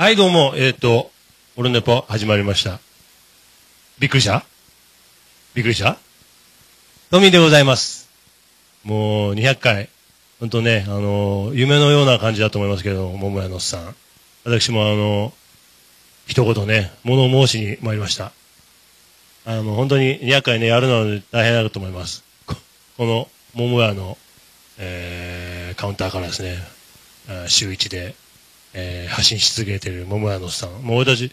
[0.00, 1.10] はい、どうも、えっ、と、
[1.58, 2.80] オルネポ始まりました。
[3.98, 4.46] びっくりした？
[5.52, 5.98] びっくりした？
[7.10, 8.08] トミーでございます。
[8.82, 9.90] もう200回、
[10.40, 13.94] ほんとね、あの夢のような感じだと思いますけど、桃屋のさん。
[14.44, 15.34] 私もあの
[16.26, 18.32] 一言ね、物申しに参りました。
[19.44, 22.24] あの、本当に200回ね、やるのは大変だと思います。
[22.46, 22.56] こ
[22.96, 24.16] この桃屋の、
[24.78, 26.56] えー、カウンターからですね、
[27.48, 28.14] 週1で、
[28.74, 30.70] えー発信し続けている桃屋のおっさん。
[30.82, 31.30] もう俺たち、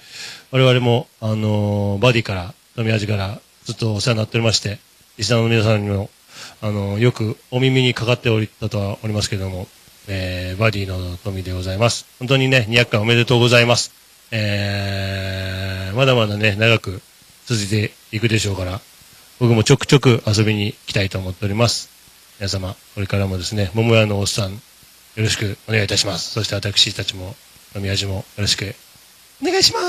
[0.52, 4.80] 我々も、あのーバディから、富味からずっとお世話になっておりまして、
[5.18, 6.10] リスナーの皆さんにも、
[6.62, 9.68] あのーよくお耳にかかっておりたとはおりますけれども、
[10.08, 12.05] えーバディの富でございます。
[12.20, 13.91] 本当にね、200回おめでとうございます。
[14.32, 17.02] えーまだまだね、長く
[17.46, 18.82] 続いていくでしょうから、
[19.40, 21.90] 僕もちょくちょく遊びに来たいと思っております。
[22.40, 24.62] 皆様、これからもですね、桃屋のおっさん、
[25.17, 26.30] よろしくお願いいたします。
[26.30, 27.35] そして私たちも、
[27.76, 28.76] 飲み味もよろしく
[29.41, 29.80] お願いしま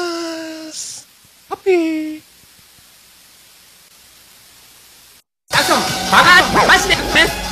[0.73, 1.07] す。
[1.51, 2.23] ハッピー。
[5.53, 6.25] アクションバ
[6.63, 6.95] カマジで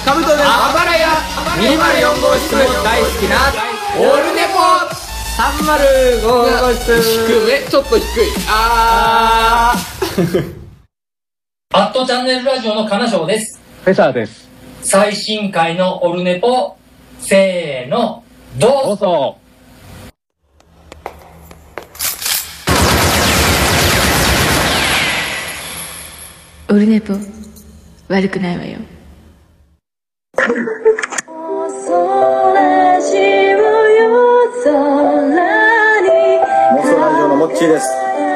[0.06, 0.42] カブトです。
[0.42, 1.08] あばらや
[1.58, 2.52] 204号室
[2.82, 3.52] 大好きな
[3.98, 4.58] オルネポ。
[5.36, 7.02] 305号室。
[7.02, 8.06] 低めちょっと低い。
[8.48, 9.74] あ
[11.74, 13.60] アットチャンネルラジオの金賞です。
[13.84, 14.48] フェザーです。
[14.80, 16.75] 最新回のオルネポ、
[17.20, 18.24] せーの、
[18.58, 19.38] どどううぞぞ。
[26.68, 27.14] オルネポ
[28.08, 28.80] 悪くないわよ
[30.36, 32.06] モースト
[32.58, 33.16] ラジ
[37.22, 37.86] オのモッチーです。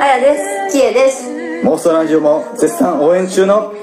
[0.01, 0.39] あやで
[0.71, 0.73] す。
[0.73, 1.29] きえです。
[1.65, 3.75] モーストラジオも絶賛応援中の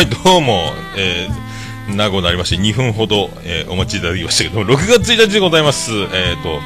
[0.00, 5.90] はい、どうも、えー、名護になりまして2分ほど、えーお待ちいただきましたけども、6月1日でございます。
[5.92, 6.58] えーと、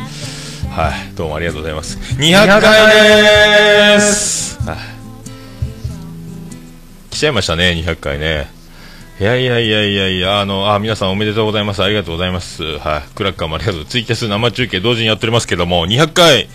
[0.71, 1.99] はい、どうもありがとうございます。
[2.15, 4.77] 200回ですはい
[7.11, 8.47] 来ちゃいましたね、200回ね。
[9.19, 11.83] いやいやいやいやいや、あの、あ、皆さんおめでとうございます。
[11.83, 12.79] ありがとうございます。
[12.79, 13.03] はい。
[13.17, 13.85] クラッカーもありがとう。
[13.85, 16.49] ツイキャス生中継同時にやっておりますけども、200回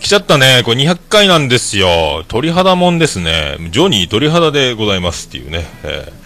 [0.00, 0.62] 来ちゃったね。
[0.64, 2.24] これ200回なんですよ。
[2.26, 3.58] 鳥肌もんですね。
[3.70, 5.66] ジョニー鳥肌でございますっていうね。
[5.84, 6.20] えー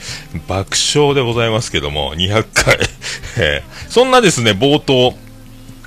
[0.47, 2.79] 爆笑でございますけども、200回。
[3.37, 5.17] えーそんなですね、冒頭、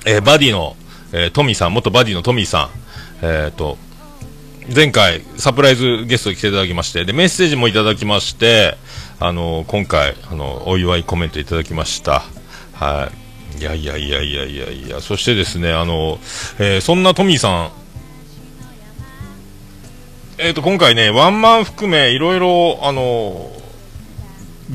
[0.04, 0.76] えーバディの、
[1.12, 2.70] えートミーさん、元バディのトミーさん、
[3.22, 3.78] えっ、と、
[4.74, 8.76] 前回、サプライズゲスト来ていただきまして、で、メッセージもいただきまして、
[9.18, 12.22] あの、今回、あの、お祝いコメントいただきました。
[12.74, 13.27] はい。
[13.58, 16.18] いやいやいやいやいやいや、そしてですね、あの、
[16.60, 17.70] えーそんなトミーさん、
[20.38, 23.50] えっ、と、今回ね、ワンマン含め、いろいろ、あの、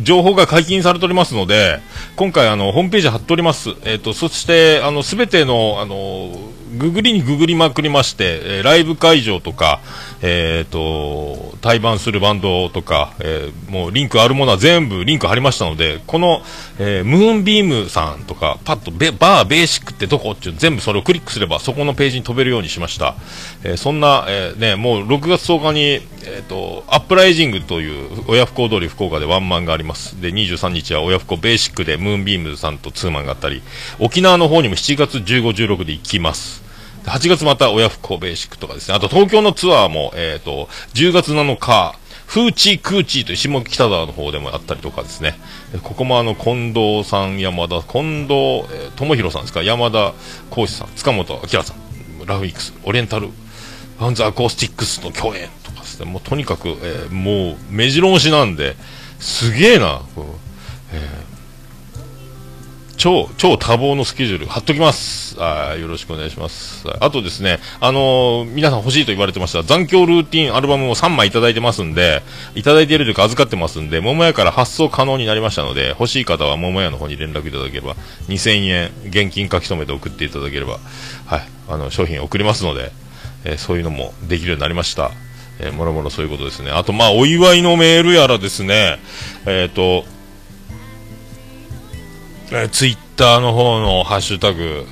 [0.02, 1.80] 情報が解禁されておりますので、
[2.18, 3.70] 今回、あの、ホームページ貼っております。
[3.86, 6.38] えっ、と、そして、あの、すべての、あの、
[6.78, 9.80] ググりにググりまくりまして、えーライブ会場とか、
[10.26, 16.42] えっ、と、対バンするバンドとか、えーもうリンクあるものは全部リンク貼りましたので、この、
[16.80, 23.16] えームーンビームさんとか、パッとベ、バーベーシックってどこっていう全部それをクリックすれば、そこのページに飛べるようにしました。
[23.64, 25.82] えーそんな、えね、もう6月10日に、
[26.26, 30.22] えっ、と、アップライジングという親不孝通り福岡でワンマンがあります。
[30.22, 33.62] で、23日は親不孝ベーシックでムーンビームさんとツーマンがあったり、
[34.00, 36.63] 沖縄の方にも7月15、16で行きます。
[37.06, 38.96] 8月また親不孝ベーシックとかですね。
[38.96, 45.38] あと東京のツアーも、えっ、と、10月7日、フーチークーチーという下北沢の方でもあったりとかですね。
[45.84, 48.34] ここもあの、近藤さん、山田、近藤、
[48.74, 50.14] えー智弘さんですか、山田
[50.50, 58.76] 浩志さん、塚本明さん、ラフィックス、オリエンタル、ファンズアコースティックスの共演とかですね、もうとにかく、えーもう目白押しなんで、
[59.20, 60.26] すげえな、こう
[60.94, 61.33] えー
[63.04, 65.36] 超、超多忙のスケジュール貼っときます。
[65.38, 66.86] あよろしくお願いします。
[67.02, 72.22] あとですね、あのー皆さん欲しいと言われてました残響ルーティンアルバムを3枚いただいてますんで、
[72.56, 77.96] いただいているというか預かってますんで、桃屋から発送可能になりましたので、欲しい方は桃屋の方に連絡いただければ、
[78.30, 80.80] 2000円現金書き留めて送っていただければ、
[81.26, 82.94] はい、あの、商品送りますので、
[83.44, 85.12] えーそういうのもできるようになりました。
[85.60, 86.72] えーもろもろそういうことですね。
[86.72, 88.98] あと、まあ、お祝いのメールやらですね、
[89.46, 90.06] えっ、と、
[92.54, 94.86] えーツイッターの方のハッシュタグ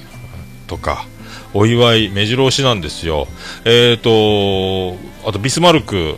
[0.68, 1.06] とか、
[1.54, 3.28] お祝い、目白押しなんですよ。
[3.66, 4.98] えっ、と、
[5.28, 6.16] あとビスマルク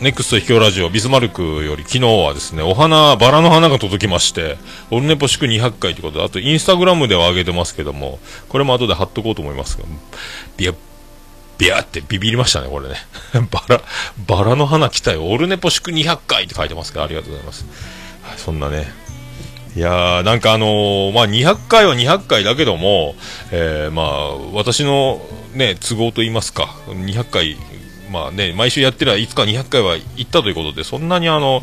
[0.00, 4.56] ネクスト秘境ラジオ、ビスマルクより昨日はですね、お花、バラの花が届きまして、
[4.90, 9.84] オルネポ祝200回ということで、あとインスタグラムでは上げてますけども、これも後で貼っとこうと思いますが、
[10.56, 10.72] ビヤ、
[11.58, 12.94] ビヤってビビりましたね、これね。
[13.50, 13.82] バラ、
[14.26, 17.66] バラの花来たよ、オルネポ祝200回って書いてますから、ありがとうございます。
[18.22, 18.90] はい、そんなね、
[19.76, 23.14] いやー、なんかあのーまあ、200回は200回だけども、
[23.52, 25.20] えー、まあ、私の
[25.54, 27.56] ね、都合と言いますか、200回、
[28.10, 31.62] まあね、毎週やってりゃいつか200回は行ったということで、そんなにあの、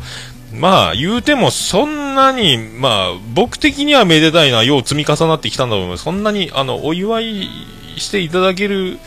[0.54, 6.04] まあ、言うてもそんなに、まあ、僕的にはめでたいな、よう積み重なってきたんだと思います。
[6.04, 7.50] そんなに、あの、お祝い
[7.98, 9.00] していただける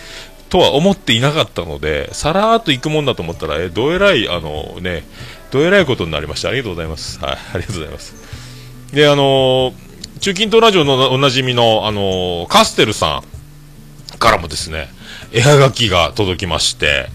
[0.50, 5.04] とは思っていなかったので、さらーっと行くもんだと思ったら、え、どえらい、あのね、
[5.50, 6.50] どえらいことになりました。
[6.50, 7.18] ありがとうございます。
[7.20, 8.39] はい、ありがとうございます。
[8.92, 9.90] で、あのー
[10.20, 13.22] 中近東ラジオのおなじみの、あのーカステルさ
[14.14, 14.88] んからもですね、
[15.32, 17.06] 絵はがきが届きまして、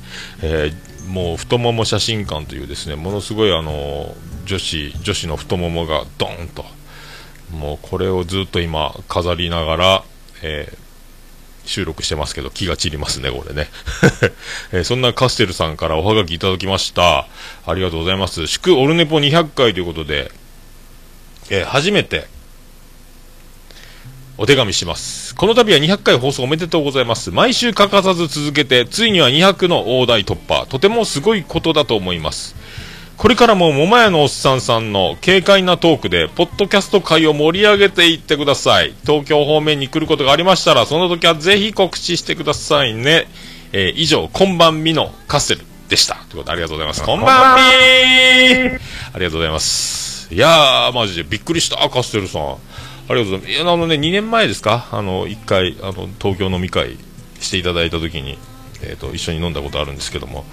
[0.41, 6.65] えーもう太もも写真館というですね、ものすごいあの女子、女子の太ももがドーンと、
[7.51, 10.03] もうこれをずっと今飾りながら、
[10.41, 10.75] え
[11.65, 13.69] 収録してますけど気が散りますね、これね。
[14.73, 17.27] えそんなカステルさんからおはがきいただきました。
[17.67, 18.47] ありがとうございます。
[18.47, 20.31] 祝オルネポ200回ということで、
[21.49, 22.27] えー初めて、
[24.37, 25.33] お手紙します。
[25.35, 27.31] この度は200回放送おめでとうございます。
[27.31, 30.65] 毎週欠かさず続けて、ついには200の大台突破。
[30.67, 32.55] とてもすごいことだと思います。
[33.15, 38.93] これからも桃屋のおっさんさんの軽快なトークで、ポッドキャスト界を盛り上げていってください。
[39.05, 43.27] 東京方面に来ることがありましたら、その時はぜひ告知してくださいね。
[43.71, 46.15] えー以上、こんばんみのカステルでした。
[46.29, 47.03] ということでありがとうございます。
[47.03, 48.69] こんばんみあり
[49.13, 50.14] がとうございます。
[50.31, 52.41] いやー、マジでびっくりした、カステルさん。
[52.43, 52.55] あ
[53.09, 53.51] りがとうございます。
[53.51, 54.87] いや、あのね、2年前ですか？
[54.91, 56.97] あの、1回、あの、東京飲み会
[57.39, 58.37] していただいた時に、
[58.81, 60.45] えっ、と、一緒に飲んだことあるんですけども、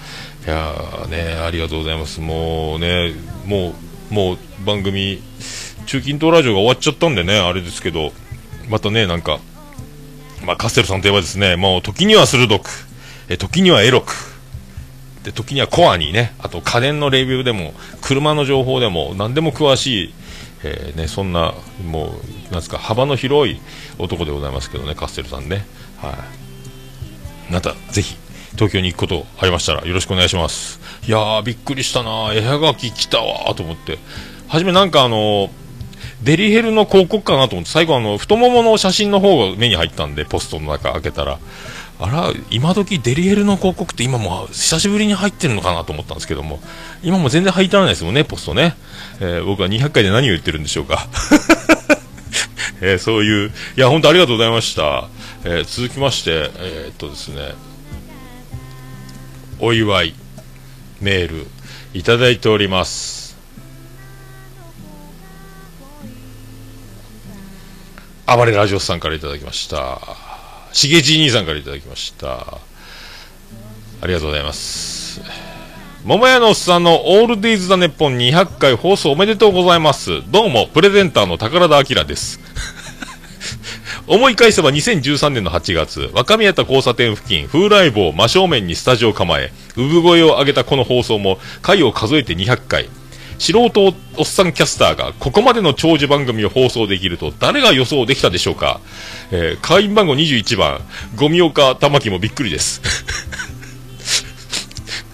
[0.45, 2.21] いやーね、ありがとうございます。
[2.21, 3.13] もうね、
[3.45, 3.73] も
[4.11, 5.21] う、もう番組、
[5.87, 8.13] 中近東ラジオが終わっちゃったんでね、あれですけど、
[8.69, 9.39] またね、なんか、
[10.45, 12.69] まあ、カステルさんといえばですね、もう時には鋭く、
[13.29, 14.13] え時にはエロく、
[15.23, 20.13] で、時にはコアにね、あと家電のレビューでも、車の情報でも、何でも詳しい、
[20.63, 21.53] えーね、そんな、
[21.85, 22.15] も
[22.49, 23.59] う、なんすか、幅の広い
[23.97, 25.65] 男でございますけどね、カステルさんね。
[25.97, 26.11] は
[27.49, 27.53] い。
[27.53, 28.15] また、ぜひ、
[28.55, 30.79] 東京に行くことありましたら、よろしくお願いします。
[31.07, 33.97] いやー、びっくりしたな絵はがき来たわと思って。
[34.47, 35.49] はじめなんかあの
[36.21, 41.39] デリヘルの広告かなと思って、最後あの、太ももの写真の方が目に入ったんで、ポストの中開けたら、
[42.03, 46.59] あら、今時デリヘルの広告って今も久しぶりに入ってるのかなと思ったんですけども、
[47.01, 48.75] 今も全然入ってないですもんね、ポストね。
[49.21, 51.07] えー僕は200回で何を言ってるんでしょうか。
[52.81, 55.07] えーそういう、いや、本当ありがとうございました。
[55.45, 57.53] えー続きまして、えーっとですね、
[59.59, 60.13] お祝い、
[60.99, 61.47] メール、
[61.93, 63.37] いただいております。
[68.27, 70.32] 暴れラジオさんからいただきました。
[70.73, 72.57] しげじい兄さんからいただきました。
[74.01, 75.21] ありがとうございます。
[76.03, 80.21] 桃屋のおっさんのオールディーズ・ザ・ネッポン200回放送おめでとうございます。
[80.31, 82.39] どうも、プレゼンターの宝田明です。
[84.07, 92.89] 思い返せば2013年の8月、若宮田交差点付近、風来坊真正面にスタジオ構え、産声を上げたこの放送も、回を数えて200回。
[93.43, 98.79] 素人おっさんキャスターが、ここまでの長寿番組を放送できると、誰が予想できたでしょうか？
[99.31, 100.79] えー会員番号21番、
[101.17, 102.81] ゴミ岡玉木もびっくりです。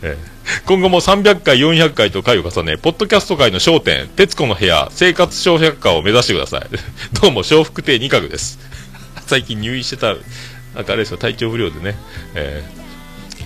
[0.03, 0.17] えー
[0.65, 6.61] 今後も300回、400回と回を重ね、ポッドキャスト界の焦点、徹子の部屋、生活小百科を目指してください。
[7.19, 8.59] どうも、笑福亭二角です。
[9.25, 11.97] 最近入院してた、なんかあれですよ、体調不良でね。
[12.35, 12.79] えー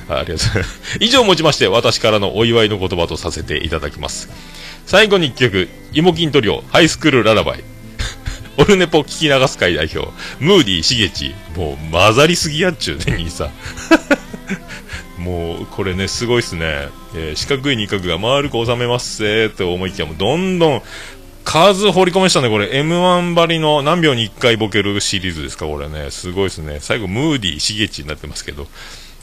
[0.10, 0.98] ありがとうございます。
[1.00, 4.27] 以上をもちまして、私からのお祝いの言葉とさせていただきます。
[4.86, 7.63] 最後に一曲、芋筋トリオ、ハイスクールララバイ。
[8.58, 11.34] オルネポ聞き流す会代表、ムーディーしげち。
[11.56, 13.52] もう混ざりすぎやっちゅうね、兄さん。
[15.22, 16.90] もう、これね、すごいっすね。
[17.16, 20.82] えー四角い二角が丸く収めますせーって思いきや、もうどんどん、
[21.44, 22.68] 数掘り込めしたね、これ。
[22.68, 26.12] M1 ばりの何秒に1回ボケるシリーズですか、これね。
[26.12, 26.80] すごいですね。
[26.80, 28.68] 最後、ムーディー、しげちになってますけど。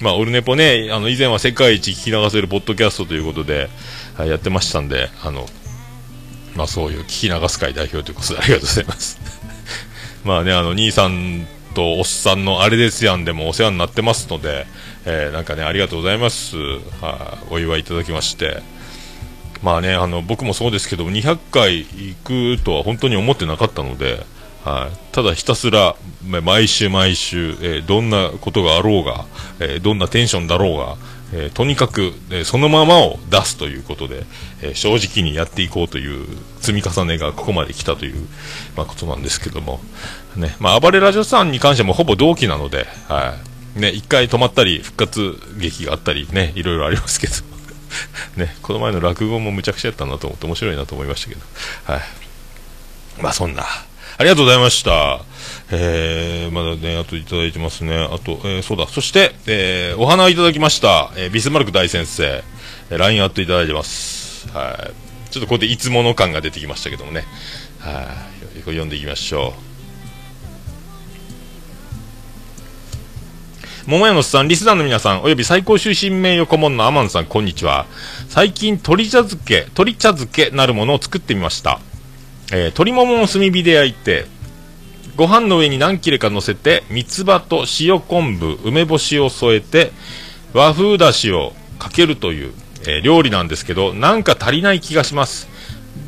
[0.01, 3.69] まあ、オルネポね、あの、以前は世界一聞き流せるポッドキャストということで、
[4.17, 5.47] はいやってましたんで、あの、
[6.57, 9.21] まあ、そういう聞き流す会代表ということでありがとうございます。
[10.25, 14.67] まあね、あの、兄さんとおっさんのあれですやんでもお世話になってますので、
[15.05, 16.57] えーなんかね、ありがとうございます。
[16.57, 18.63] はい、お祝いいただきまして。
[19.63, 24.25] まあね、あの、僕もそうですけど、200回行くとは本当に思ってなかったので、
[24.65, 25.97] はい、ただひたすら、
[26.43, 29.25] 毎週毎週、えーどんなことがあろうが、
[29.59, 30.97] えーどんなテンションだろうが、
[31.33, 34.25] えーとにかく、えそのままを出すということで、
[34.63, 36.27] え正直にやっていこうという
[36.61, 38.27] 積み重ねがここまで来たという、
[38.77, 39.81] まあ、ことなんですけども、
[40.37, 43.35] ね、まあ、暴れラジオさんに関してもほぼ同期なので、は
[43.77, 43.81] い。
[43.81, 47.35] ね、一回止まったり、復活劇があったりね、いろいろありますけど、
[48.37, 51.41] ね、この前の落語もむちゃくちゃやったなと思って面白いなと思いましたけど、
[51.85, 52.03] はい。
[53.23, 53.65] まあそんな。
[54.21, 55.21] ありがとうございました。
[55.73, 57.97] えー、まだね、あといただいてますね。
[57.97, 58.87] あと、えー、そうだ。
[58.87, 61.11] そして、えー、お花をいただきました。
[61.17, 62.45] えー、ビスマルク大先生。
[62.91, 64.47] えー、LINE アットいただいてます。
[64.51, 65.31] はい。
[65.33, 67.25] ちょっとここでいつもの感が出てきましたけどもね。
[67.79, 67.93] は
[68.59, 68.61] い。
[68.61, 69.55] これ読んでいきましょ
[73.87, 73.91] う。
[73.91, 77.87] 桃屋のさん、リスナーの皆さん、および最高終身名誉顧問のアマンさん、こんにちは。
[78.29, 81.81] 最近、鶏茶漬け、鶏茶漬けなるものを作ってみました。
[82.53, 84.27] えー鶏ももを炭火で焼いて
[85.17, 89.93] ご飯の上に何切れか乗せて三つ葉と塩昆布梅干しを添えて
[90.53, 92.53] 和風だしをかけるという、
[92.83, 95.49] えー料理なんですけどなんか足りない気がします。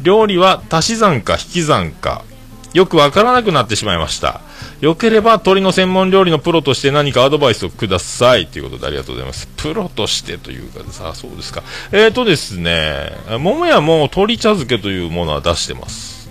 [0.03, 2.25] 料理は足し算か引き算か
[2.73, 4.41] よくわからなくなってしまいました。
[4.81, 8.47] よければ鶏の専門料理のプロとして何かアドバイスをください。
[8.47, 9.47] ということでありがとうございます。
[9.57, 11.63] プロとしてというかさあそうですか。
[11.93, 16.22] えーとですね桃屋も鶏茶漬けというものは出してます。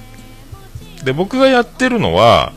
[1.04, 2.54] で僕がやってるのは、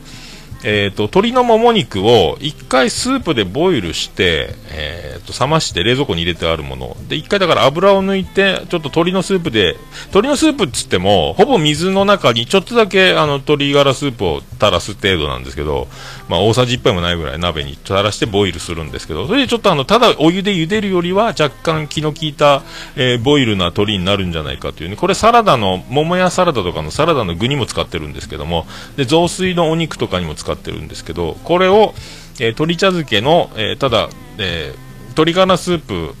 [0.67, 6.97] えー、と鶏のもも肉を1回スープでボイルして、えー、と冷まして冷蔵庫に入れてあるもの。
[7.07, 15.87] で1回だから油を抜いてちょっと鶏のスープで鶏のスープっつってもほぼ水の中にちょっとだけあの鶏ガラスープを垂らす程度なんですけど、
[16.29, 22.63] まあ、大さじ1杯もないぐらい鍋に垂らしてボイルするんですけどそれでちょっとあのただお湯で茹でるよりは若干気の利いた、
[22.95, 24.95] えーボイルな鶏になるんじゃないかというね。
[24.95, 28.65] これサラダの桃やサラダとかのサラダの具にも使ってるんですけども
[28.97, 31.93] で雑炊のお肉とかにも使っててるんですけどこれを、
[32.39, 34.85] えー鶏茶漬けの、えーただ、えー
[35.15, 36.13] 鶏ガラスープ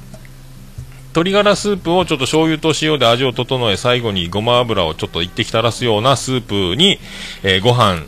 [1.09, 6.99] 鶏ガラスープをちょっと醤油と塩で味を整え最後にごま油をちょっと一滴垂らすようなスープに、
[7.43, 8.03] えーご飯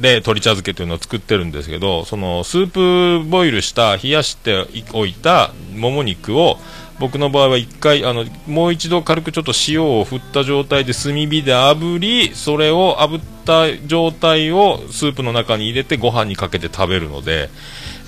[0.00, 6.56] で鶏茶漬けというのを作ってるんですけどそのスープボイルした冷やしておいたもも肉を
[6.98, 17.50] 僕の場合は一回あのもう一度軽くちょっと塩を振った状態で炭火で炙りそれを炙った状態をスープの中に入れてご飯にかけて食べるので、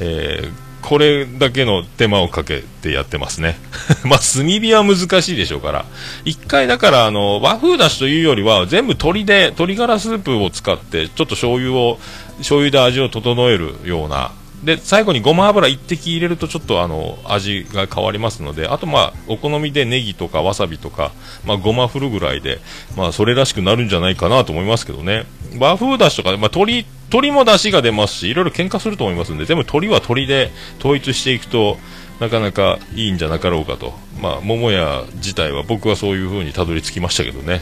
[0.00, 3.56] えーこれだけの手間をかけてやってますね。
[4.04, 5.86] まあ、炭火は難しいでしょうから。
[6.26, 11.98] 一回だから、あの、和風だしというよりは、全部鶏で、鶏ガラスープを使って、ちょっと醤油を、
[12.36, 14.32] 醤油で味を整えるような。
[14.64, 21.12] で、最後にごま油一滴入れるとちょっとあの、味が変わりますので、あとまあ、お好みでネギとかわさびとか、
[21.44, 22.60] まあ、ごま振るぐらいで、
[22.96, 25.26] まあ、それらしくなるんじゃないかなと思いますけどね。
[25.58, 31.78] 和風だしとか、まあ、鶏、鶏も出汁が出ますし、いろいろ喧嘩すると思いますんで、全部鶏は鶏で統一していくと、
[32.20, 33.92] なかなかいいんじゃなかろうかと。
[34.20, 37.60] まあ、桃屋自体は僕はそういう風にたどり着きましたけどね。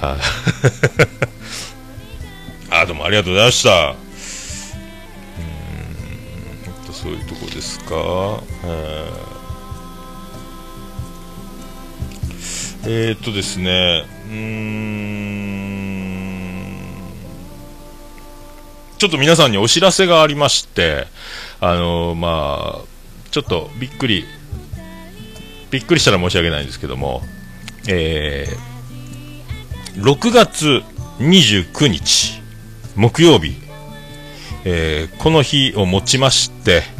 [0.00, 0.16] はい、
[2.82, 4.05] あ、どうもありがとうございました。
[7.06, 8.42] そういうとこですか。
[8.64, 12.88] えー。
[12.88, 14.36] えーっとですね、うーん、
[18.98, 21.06] ちょっと皆さんにお知らせがありまして、
[21.60, 22.82] あのまあ、
[23.30, 24.24] ちょっとびっくり、
[25.70, 27.22] びっくりしたら申し訳ないんですけども、
[27.88, 30.82] えー、6月
[31.20, 32.42] 29日、
[32.96, 33.54] 木曜日、
[34.64, 36.95] えーこの日をもちまして、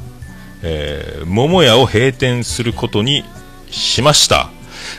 [0.68, 3.24] えー桃屋を閉店することに
[3.70, 4.50] しました。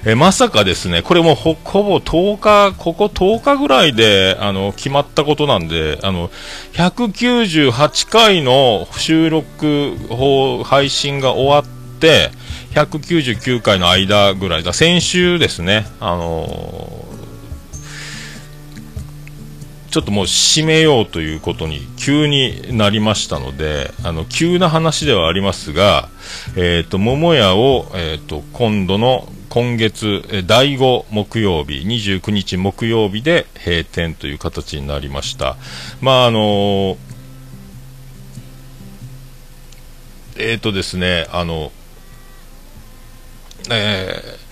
[0.05, 6.29] えまさかですね、これもほぼ10日、ここ10日ぐらいで、あの、決まったことなんで、あの、
[6.73, 12.31] 198回の収録放配信が終わって、
[12.73, 17.06] 199回の間ぐらいだ、先週ですね、あのー
[19.89, 26.09] ちょっともう締めようということに急になりましたので、あの、急な話ではありますが、
[26.55, 35.55] えっ、と、桃屋を、えっ、と、今度の今月、え第5木曜日、29日木曜日で閉店という形になりました。
[36.01, 36.97] まあ、あのー
[40.39, 41.71] えっ、とですね、あの、
[43.71, 44.46] えー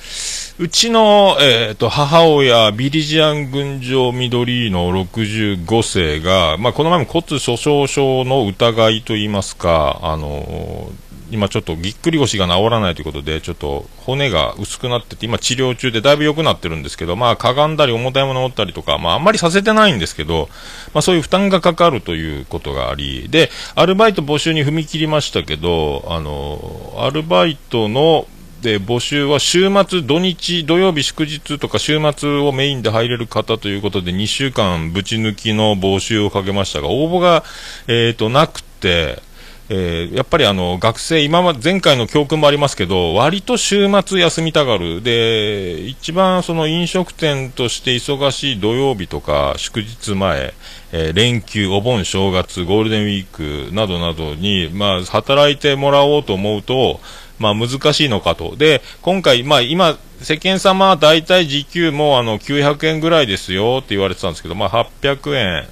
[0.57, 10.89] うちの、えー、と母親、ビリジアン群青緑の65世が、まあ、この前も骨粗鬆症の疑いといいますか、あの
[11.29, 20.47] 今ちょっとぎっくり腰が治らないということで、ちょっと骨が薄くなってて、今治療中でだいぶ良くなってるんですけど、まあ、かがんだり重たいもの持ったりとか、まあ、あんまりさせてないんですけど、
[20.93, 28.27] まあ、そういう負担がかかるということがあり、で、アルバイト募集に踏み切りましたけど、あのアルバイトの、
[28.65, 37.43] で、募集は週末、土日、土曜日、祝日とか週末をメインで入れる方ということで、2週間ぶち抜きの募集をかけましたが、応募が、
[37.87, 39.21] えっ、と、なくて、
[39.69, 50.53] えーやっぱりあの学生、今ま前回の教訓もありますけど、割と週末休みたがる、で一番その飲食店として忙しい土曜日とか祝日前、
[50.91, 56.99] え連休、お盆、正月、ゴールデンウィークなどなどに、まあ、働いてもらおうと思うと、
[57.39, 58.55] まあ、難しいのかと。
[58.55, 65.67] で、今回、まあ、今、世間様は大体時給もあの900円ぐらいですよって言われてたんですけど、まあ、800円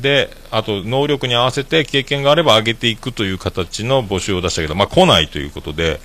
[0.00, 6.00] で、あと能力に合わせて経験があれば上げていくという形の募集を出したけど、まあ、来ないということで、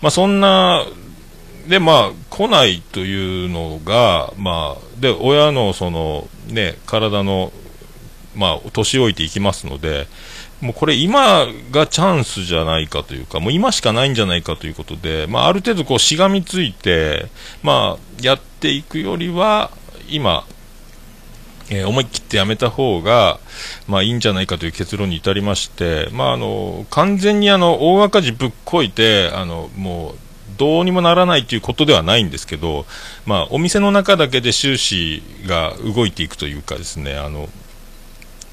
[0.00, 0.84] まあ、そんな、
[1.68, 7.52] で、まあ、来ないというのが、まあ、で、親のその、ね、体の、
[8.34, 10.06] まあ、年老いていきますので、
[10.64, 17.26] もうこれ今がチャンスじゃないかというか、もう今しかないんじゃないかということで、まあ、ある程度こうしがみついて、
[17.62, 19.70] まあ、やっていくよりは、
[20.08, 20.46] 今、
[21.70, 23.38] えー思い切ってやめた方が、
[23.88, 30.14] まあいいんじゃないかという結論に至りまして、まああの、完全にあの、大赤字ぶっこいて、あの、もう、
[30.56, 32.86] どうにもならないということではないんですけど、
[33.26, 37.48] まあお店の中だけで収支が動いていくというかですね、あの、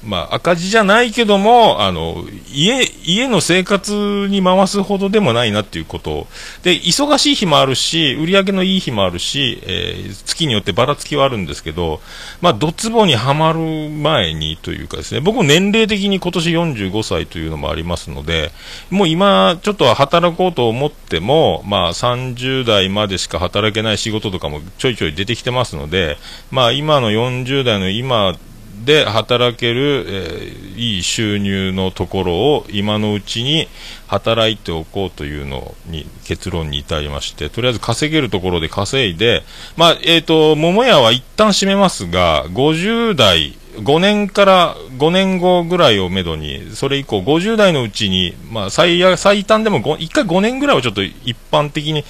[0.04, 6.26] まあ、赤字じゃないけども、あの、家、家の生活に回すほどでもないなっていうこと。
[6.62, 12.00] で、忙しい日もあるし、売り上げのいい日もあるし、えー月によってばらつきはあるんですけど、
[12.40, 18.50] まあ、ドツボにはまる前にというかですね、僕年齢的に今年45歳というのもありますので、
[18.90, 26.16] もう今、ちょっと働こうと思っても、まあ、30代までしか働けない仕事とかもちょいちょい出てきてますので、
[26.50, 28.36] まあ、今の40代の今、
[28.84, 33.68] で働ける、えーいい収入のところを今のうちに
[34.06, 39.42] 働いておこうというのに結論に至りましてとりあえず稼げるところで稼いで、
[39.76, 52.04] まあえー、と桃屋は一旦閉めますが50代5年から5年後ぐらいをめどにそれ以降50代のうちに、まあ、最最短でも1回5年ぐらいはちょっと一般的に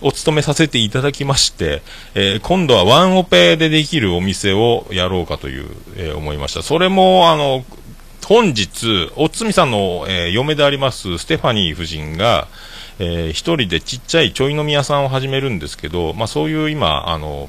[0.00, 1.82] お勤めさせていただきまして、
[2.14, 6.62] えー今度はワンオペでできるお店をやろうかという、えー思いました。
[6.62, 7.64] それも、あの、
[8.24, 12.46] 本日、おつみさんの、えー嫁でありますステファニー夫人が、
[13.00, 17.48] えー一人でちっちゃいちょい飲み屋さんを始めるんですけど、まあそういう今、あの、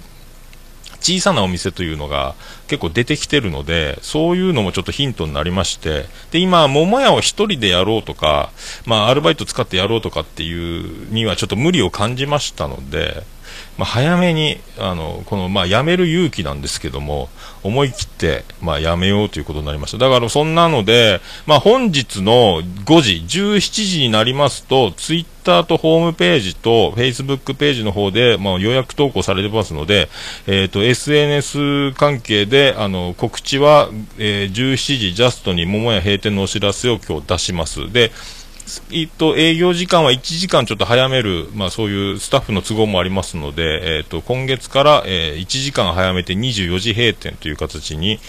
[1.01, 2.35] 小さなお店というのが
[2.67, 8.51] 結構出てきてるので、そういうのもちょっとヒントになりまして、で、今、桃屋を一人でやろうとか、
[8.85, 13.23] まあ、アルバイト使ってやろうとかっていうにはちょっと無理を感じましたので、
[13.79, 17.29] まあ、早めに、あの、この、まあ、辞める勇気なんですけども、
[17.63, 19.97] 思い切って、まあ、辞めようということになりました。
[19.97, 30.09] だから、そんなので、まあ、本日の5時、17時になりますと、ツイッターとホームページと、フェイスブックページの方で、まあ、予約投稿されてますので、
[30.45, 33.87] えっ、と、SNS 関係で、あの、告知は、
[34.17, 37.89] えー17時ジャストに桃屋閉店のお知らせを今日出します。
[37.93, 38.11] で、
[38.91, 48.19] えっと、営業時間は1時間ちょっと早める、まあそういうスタッフの都合もありますので、えっと、今月から、えー1時間早めて24時閉店という形に、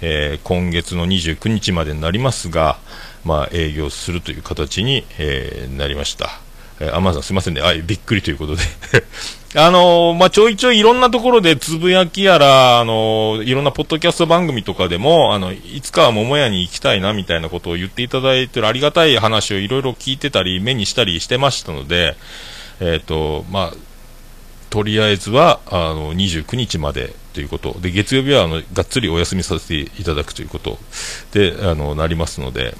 [0.00, 2.78] えー今月の29日までになりますが、
[3.24, 6.41] まあ営業するという形に、えーなりました。
[6.82, 7.62] えー、アマさんすいませんね。
[7.62, 8.62] あ、びっくりということで。
[9.54, 22.16] あのーまあ、ちょいちょいいろんなところでつぶやきやら、あのーいろんなポッドキャスト番組とかでも、あの、いつかは桃屋に行きたいなみたいなことを言っていただいてるありがたい話をいろいろ聞いてたり、目にしたりしてましたので、
[22.80, 23.76] えっ、と、まあ、
[24.70, 27.76] とりあえずは、あの、29日までということ。
[27.80, 30.78] で、月曜日は、あの、がっつりお休みさせていただくということ
[31.32, 32.74] で、あの、なりますので、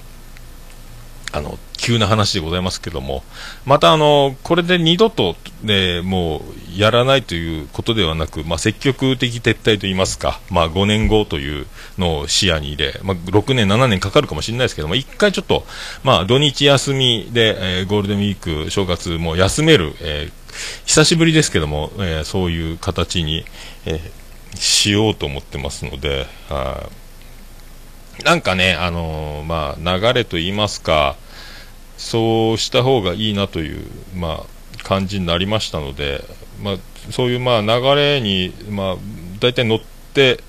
[1.32, 3.24] あの、急な話でございますけども、
[3.64, 11.66] またあの、これで二度と、ね、もう、やらないということではなく、まあ、積極的撤退といいますか、まあ、5年後という
[11.98, 15.64] のを視野に入れ、まあ、6年、7年かかるかもしれないですけども、一回ちょっと、
[16.04, 20.42] まあ、土日休みで、えーゴールデンウィーク、正月も休める、えー
[20.84, 23.44] 久しぶりですけども、えーそういう形に、
[23.86, 24.00] え
[24.54, 27.01] しようと思ってますので、はい。
[28.24, 31.16] なんかね、あのーまあ、流れと言いますか、
[31.96, 36.24] そうした方がいいなという、まあ、感じになりましたので、
[36.62, 36.76] まあ、
[37.10, 38.96] そういう、まあ、流れに、まあ、
[39.40, 39.80] 大体乗っ
[40.14, 40.42] て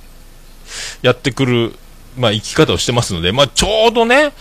[1.02, 1.74] やってくる、
[2.18, 4.34] まあ、生き方をしてますので、まあ、ちょうどね、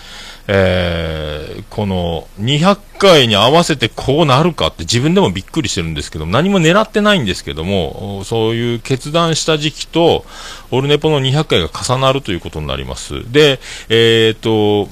[0.49, 10.27] えーこの200回に合わせてこうなるかって自分でもびっくりしてるんですけど何も狙ってないんですけどもそういう決断した時期と
[10.71, 13.31] オルネポの200回が重なるということになります。
[13.33, 14.89] でえっ、と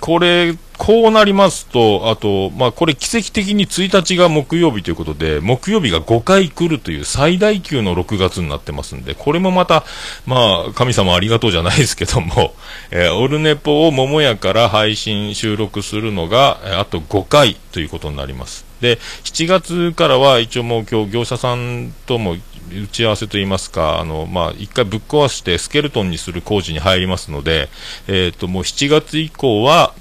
[0.00, 9.84] これこうなりますと、あと、まあ、これ奇跡的に1日が木曜日ということで、木曜日が5回来るという最大級の6月になってますんで、これもまた、
[10.26, 12.54] まあ、神様ありがとうじゃないですけども、
[12.90, 18.64] えー、オルネポを桃屋から配信収録するのが、あと5回ということになります。
[18.80, 22.36] で、7月からは一応もう今日業者さんとも
[22.72, 27.68] 打ち合わせといいますか、あの、まあ、一回ぶっ壊してスケルトンにする工事に入りますので、
[28.08, 29.94] えっ、ー、と、もう7月以降は、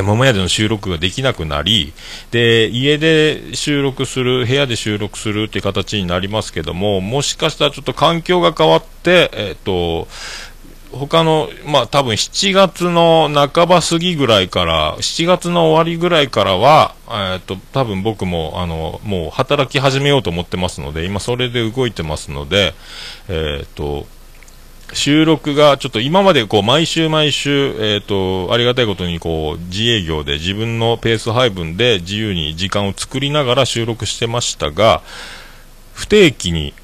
[0.00, 1.92] 桃屋での収録ができなくなり、
[2.30, 10.08] で、家で収録する、部屋で収録するっていう形になりますけども、もしかしたらちょっと環境が変わって、えっ、と、
[10.92, 22.74] 他の、まあ多分7月の半ば過ぎぐらいから、7月の終わりぐらいからは、えっ、と、多分僕も、あの、もう働き始めようと思ってますので、今それで動いてますので、
[23.28, 24.06] えっ、と、
[24.94, 35.02] 収録がちょっと今までこう毎週毎週、えっ、と、ありがたいことにこう自営業で自分のペース配分で自由に時間を作りながら収録してましたが、
[35.94, 36.74] 不定期に、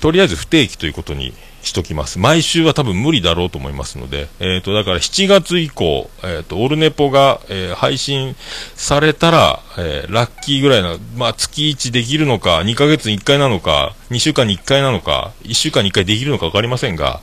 [0.00, 1.32] とりあえず不定期ということに
[1.66, 2.18] しときます。
[2.18, 8.36] 毎週は多分無理だろうと思いますので、えっ、ー、と、だから7月以降、えっ、ー、と、オルネポが、えー、配信
[8.74, 17.20] されたら、えーラッキーぐらいな、まあ、月1できるのか、2ヶ月に1回なのか、2週間に1回なのか、1週間に1回できるのか分かりませんが、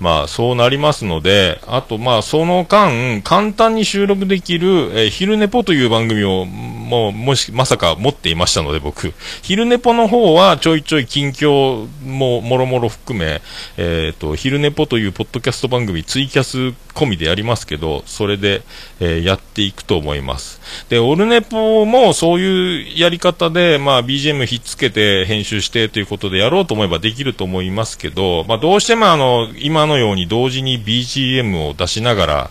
[0.00, 9.12] まあ、そうなりますので、あと、まあ、その間、簡単に収録できる、えー、昼寝ぽという番組を、もう、もし、まさか持っていましたので、僕。
[9.42, 13.42] 昼寝ぽの方は、ちょいちょい近況も、もろもろ含め、
[13.76, 18.62] えっ、ー、と、昼寝ぽというポッドキャスト番組、ツイキャス込みでやりますけど、それで、
[19.00, 20.60] えー、やっていくと思います。
[20.88, 32.50] で、オルネポもそういうやり方で、まあ、BGM ひっつけて編集してということでやろうと思えばできると思いますけど、まあ、どうしてもあの、今ののように同時に BGM を出しながら、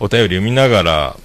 [0.00, 1.16] お便り読みながら、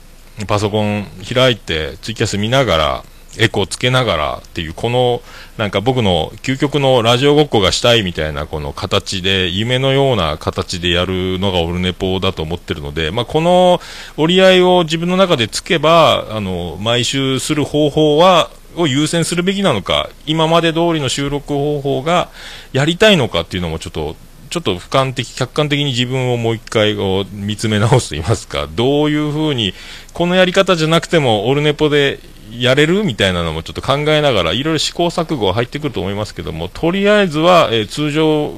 [0.47, 3.03] パソコン開いて、ツイキャス見ながら、
[3.39, 5.21] エコーつけながらっていう、この、
[5.57, 13.81] なんか僕の究極のラジオごっこがしたいみたいなこの形で、夢のような形でやるのがオルネポだと思ってるので、まあ、この
[14.17, 22.29] 折り合いを自分の中でつけば、あの、毎週する方法は、を優先するべきなのか、今まで通りの収録方法が
[22.71, 24.15] やりたいのかっていうのもちょっと
[24.53, 29.73] ちょっと俯瞰的、客観的に自分をもう一回を見つめ直すと言いますか、どういうふうに、
[30.13, 32.19] このやり方じゃなくても、オルネポで
[32.51, 38.53] やれるみたいなのもちょっと考えながら、いろいろ試行錯誤は入ってくると思いますけども、とりあえずは、えー、通常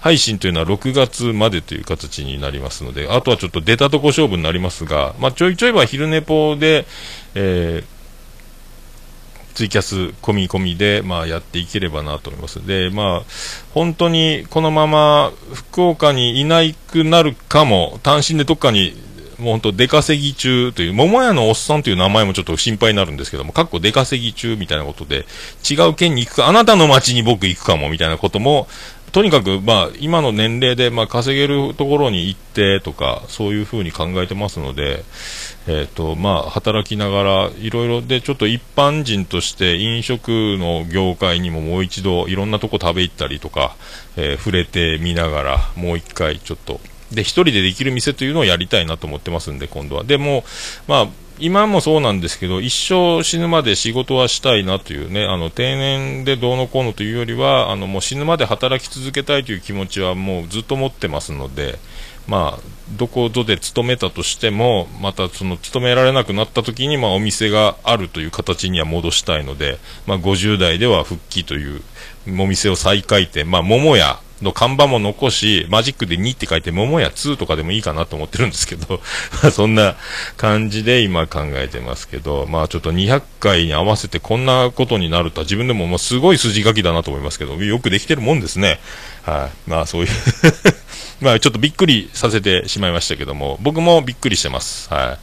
[0.00, 6.84] 配信というのは6月までという形になりますので、あとはちょっと出たとこ勝負になりますが、まあ、ちょいちょいは昼寝ぽで、
[7.36, 7.97] えー
[9.58, 12.64] ツイキャス込み込みで、まあ、やっていければなと思います。
[12.64, 13.30] で、まあ、
[13.74, 18.94] 本当にこのまま福岡にいないくなるかも、単身でどっかに
[19.36, 25.26] もう本当出稼ぎ中という、桃屋のおっさんという名前もちょっと心配になるんですけども、かっこ出稼ぎ中みたいなことで、
[25.68, 28.68] 違う県に行くか、あなたの町に僕行くかもみたいなことも、
[29.12, 35.04] とにかく、まあ、今の年齢で、まあ、稼げるところに行ってとか、そういうふうに考えてますので、
[35.66, 43.76] えっ、ー、と、まあ、働きながら、いろいろで、ちょっと一般人として飲食の業界にももう一度、いろんなとこ食べ行ったりとか、
[44.16, 46.80] えー、触れてみながら、もう一回ちょっと、
[47.12, 50.04] で、一人でできる店というのをやりたいなと思ってますんで、今度は。
[50.04, 50.44] でも、
[50.86, 51.08] まあ、
[51.40, 61.78] 今もそうなんですけど、一生死ぬまで仕事はしたいなというね、あの、定年でどうのこうのというよりは、あの、もう死ぬまで働き続けたいという気持ちはもうずっと持ってますので、
[62.26, 62.62] まあ、
[62.96, 71.82] どこぞで勤めたとしても、またその勤められなくなった時に、まあ、お店があるという形には戻したいので、まあ、50代では復帰という、
[72.38, 79.00] お店を再開店、まあ、桃屋の看板も残し、マジックで2って書いて、桃屋2とかでもいいかなと思ってるんですけど、
[79.42, 79.96] まあ、そんな
[80.36, 88.80] 感じで今考えてますけど、まあ、ちょっと200回に合わせてこんなことになるとは自分でももうすごい筋書きだなと思いますけど、よくできてるもんですね。
[89.22, 90.08] はい、まあ、そういう
[91.20, 94.92] まあちょっとびっくりさせてしまいましたけども、僕もびっくりしてます。
[94.92, 95.18] は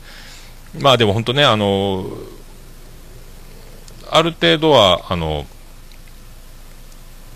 [0.78, 0.82] い。
[0.82, 2.06] まあでも本当ね、あの、
[4.12, 5.45] ある程度は、あの、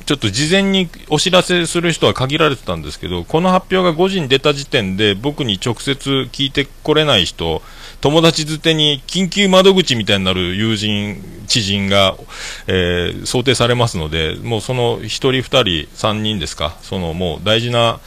[0.09, 7.61] ちょっと事前にお知らせする人は限られてたんですけど、この発表が5時に出た時点で僕に直接聞いてこれない人、
[8.01, 12.17] 友達づてに緊急窓口みたいになる友人、知人が、
[12.65, 15.61] えー、想定されますので、もうその1人、2人、
[15.93, 17.99] 3人ですか、そのもう大事な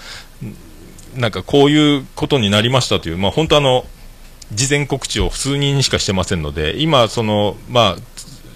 [1.16, 3.84] なんかこういうことになりましたという、まあ、本当あの、
[4.50, 7.96] 事前告知を数人しかしてませんので、今、その、まあ、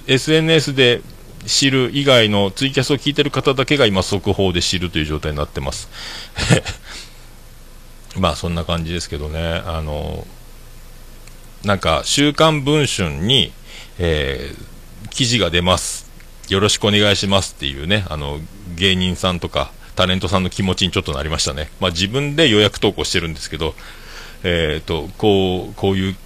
[0.08, 1.00] SNS で
[1.46, 5.88] 知る以外のツイキャスを聞いてる方だけが今、速報で知るという状態になってます。
[8.18, 10.26] まあ、そんな感じですけどね、あの、
[11.64, 13.52] なんか、週刊文春に、
[13.98, 16.06] えー、記事が出ます。
[16.48, 18.40] よろしくお願いしますっていうね、あの、
[18.76, 21.70] 芸人さんとか、タレントさんの気持ちにちょっとなりましたね。
[21.80, 23.74] まあ自分で予約投稿してるんですけど、
[24.44, 26.16] えっ、ー、と、こう、こういう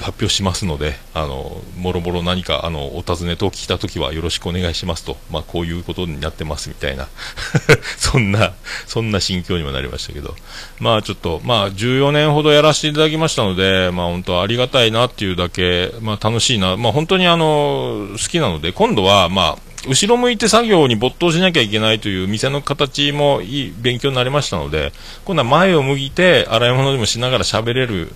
[0.00, 7.08] 発表しますので、あの、もろもろ何か、あの、お尋ねと聞いたときはよろしくお願いしますと、まあ、こういうことになってますみたいな、
[7.98, 8.54] そんな、
[8.86, 10.34] そんな心境にもなりましたけど、
[10.78, 24.92] まあ、ちょっと、まあ、14年ほどやらせていただきましたので、まあ、本当ありがたいなっていうだけ、まあ、楽しいな、まあ、本当にあの、好きなので、今度は、まあ、後ろ向いて作業に没頭しなきゃいけないという店の形もいい勉強になりましたので、
[25.24, 28.12] 今度は前を向いて洗い物でもしながら喋れる、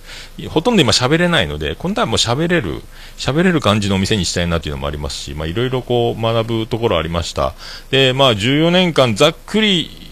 [0.49, 2.81] ほとんど今喋れないので、今度はもう喋れる、
[3.17, 7.55] 喋れる感じのお店にしたいなというのもありますし、まあいろいろこう学ぶところありました。
[7.89, 10.04] で、まあ14年間ざっくり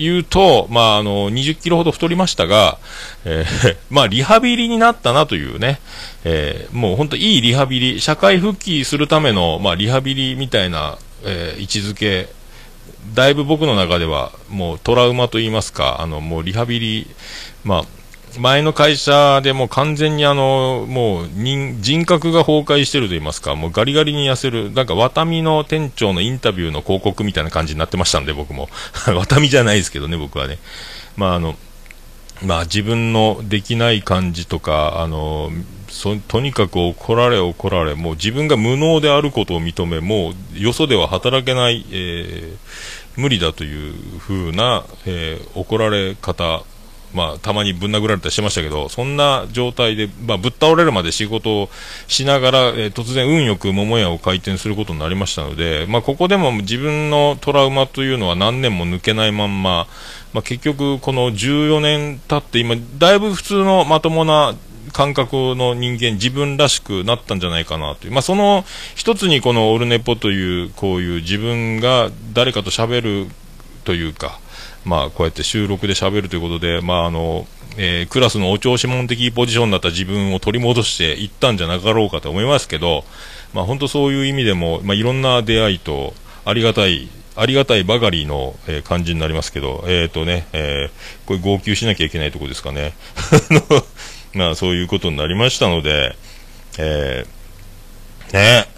[0.00, 2.78] 言うと、まあ、あの、20キロほど太りましたが、
[3.24, 5.80] えー、 まあ、リハビリになったなというね、
[6.24, 12.28] えー、もう本当いいリハビリ、社会復帰するための、まあ、リハビリみたいな、えー、位置づけ、
[13.14, 17.06] だいぶ僕の中では、もうトラウマと言いますか、あの、もうリハビリ、
[17.64, 17.84] まあ、
[18.38, 28.68] 前の会社でも完全にあの、もう人、人格が崩壊してると言いますか、もうガリガリに痩せる、なんかワタミの店長のインタビューの広告みたいな感じになってましたんで、僕も。
[29.14, 30.58] ワタミじゃないですけどね、僕はね。
[31.16, 31.56] まああの、
[32.44, 35.50] まあ自分のできない感じとか、あの、
[35.88, 46.62] そとにかく怒られ怒られ、もう自分が無能であることを認め、もうよそでは働けない、えー、無理だというふうな、えー、怒られ方
[47.14, 51.70] まあ、たまにぶん殴られたりしてましたけど、そんな状態で、まあ、ぶっ倒れるまで仕事を
[52.06, 59.86] しながら、えー、突然運よく桃屋を開店することになりましたので、まあ、ここでも自分のトラウマというのは何年も抜けないまんま、
[60.32, 64.54] まあ、結局この14年経って今、だいぶ普通のまともな
[64.92, 73.30] 感覚の人間、自分らしくなったんじゃないかなという、まあ、その一つにこのオルネポという、こういう自分が誰かと喋る
[73.84, 74.40] というか、
[74.84, 83.04] まあ、こうやって収録で喋るということで、まああのえー、クラスのお調子者的ポジションだった自分を取り戻していったんじゃなかろうかと思いますけど、
[83.52, 86.14] まあ、本当そういう意味でも、まあ、いろんな出会いと
[86.44, 92.92] ありがたいありがたいばかりの、えー、感じになりますけど、えっ、ー、とね、えー、これ号泣しなきゃいけないところですかね。
[94.34, 96.16] まあそういうことになりましたので、
[96.78, 98.68] えー、ね、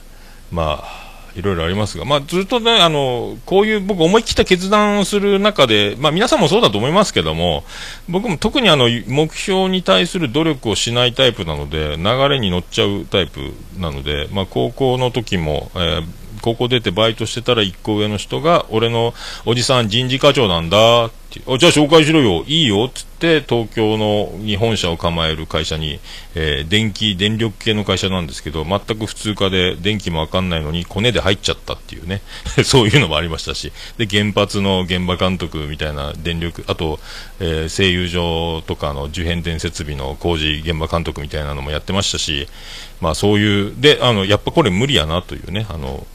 [0.50, 1.01] まあ、
[1.34, 7.64] いろいろありますが、まあ、ずっとね、あの、こういう僕思い切った決断をする中で、まあ皆さんもそうだと思いますけども、
[8.08, 19.14] 僕も特にあの、目標に対する努力をしないタイプなので、流れに乗っちゃうタイプなので、まあ高校の時も、えー高校出てバイトしてたら1個上の人が、俺の
[19.46, 26.00] おじさん人事課長なんだって、あ、じゃあ紹介しろよ、いいよ、っつって東京の日本社を構える会社に、
[26.34, 32.20] えー、電気、電力系の会社なんですけど、全く普通科で電気もわかんないのにコネで入っちゃったっていうね、
[32.64, 37.00] そういうのもありましたし、で、原発の現場監督みたいな電力、あと、
[37.40, 42.48] えー、製油所とかの受変電設備の工事現場監督みたいなのもやってましたし、
[43.00, 46.06] まあそういう、で、あの、やっぱこれ無理やなというね、あの、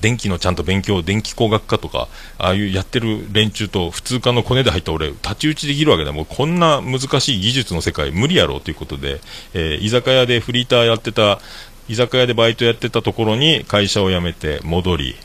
[0.00, 6.12] 電気のちゃんと勉強、電気工学科とか、ああいうやってる連中と普通科のコネで入った俺、太刀打ちできるわけだ。
[6.12, 9.20] もうこんな難しい技術の世界無理やろうということで、
[9.54, 11.40] えー、居酒屋でフリーターやってた、
[11.88, 15.16] 居酒屋でバイトやってたところに会社を辞めて戻り、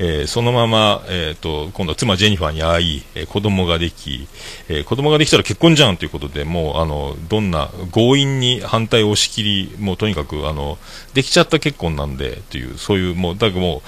[0.00, 4.28] えー、そのまま、えーと、今度は妻ジェニファーに会い、えー、子供ができ、
[4.68, 10.78] えー、子供ができたら結婚じゃんということでもうあのどんな強引に反対を押し切りもうとにかくあの
[11.14, 13.82] できちゃった結婚なんでというそういうもうだからもう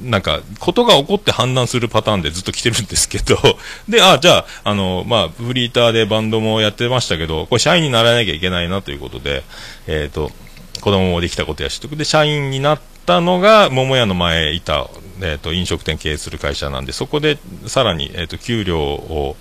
[0.00, 3.36] なんか、ことが起こって判断するパターンでずっと来てるんですけど、
[3.88, 9.44] で、あ、じゃあ、あの、まあ、フリーターでバンドもやってましたけど、これ社員にならなきゃいけないなということで、
[9.86, 10.32] えっ、ー、と、
[10.80, 14.88] 子供もできたことやし、で、社員になったのが、桃屋の前いた、
[15.20, 19.36] えっ、と、飲食店経営する会社なんで、そこで、さらに、えっ、ー、と、給料を、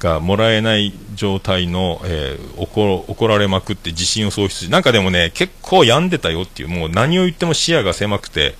[0.00, 8.54] がもらえない状態の、えー、怒怒られまくって自信を喪失し、なんかでもね、結構病んでたよっていう、もう何を言っても視野が狭くて、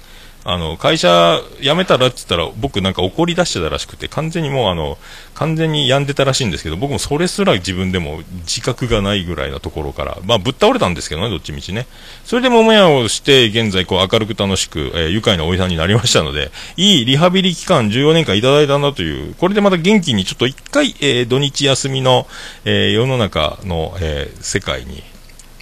[0.51, 4.97] あの、会社辞めたらって言ったら、僕なんか怒り出してたらしくて、完全にもうあの、
[5.35, 11.87] 完全に病んでたらしいんですけど、僕もそれすら自分でも自覚がないぐらいなところから、まあぶっ倒れたんですけどね、どっちみちね。
[12.25, 22.27] それで桃屋をして、現在こう明るく楽しく、えー、愉快なおじさんになりましたので、いいリハビリ期間14年間いただいたなという、これでまた元気にちょっと一回、えー、土日休みの、
[22.65, 25.03] えー、世の中の、えー、世界に、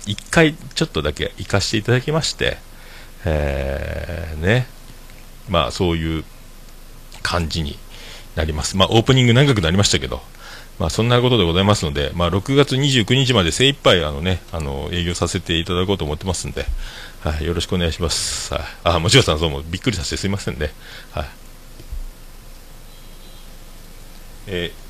[0.06, 2.58] 一回ちょっとだけ行かせていただきまして、
[3.24, 4.75] えー、ね、
[5.48, 6.24] まあそういう
[7.22, 7.78] 感じに
[8.34, 8.76] なります。
[8.76, 10.20] まあオープニング長くなりましたけど、
[10.78, 16.66] まあ、そんなことでございますので、まあ、6月29日まで精一杯あのね、あの、営業させていただこうと思ってますんで、
[17.20, 18.52] はい、よろしくお願いします。
[18.52, 18.62] はい。
[18.84, 20.70] あ、もちろんさん、どうもびっくりさせてすいませんね。
[21.12, 21.26] はい。
[24.48, 24.86] えー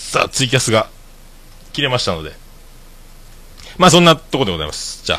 [0.00, 0.90] さあ、ツイキャスが
[1.72, 2.32] 切れましたので、
[3.78, 5.04] まあ、そんなとこでございます。
[5.04, 5.18] じゃあ、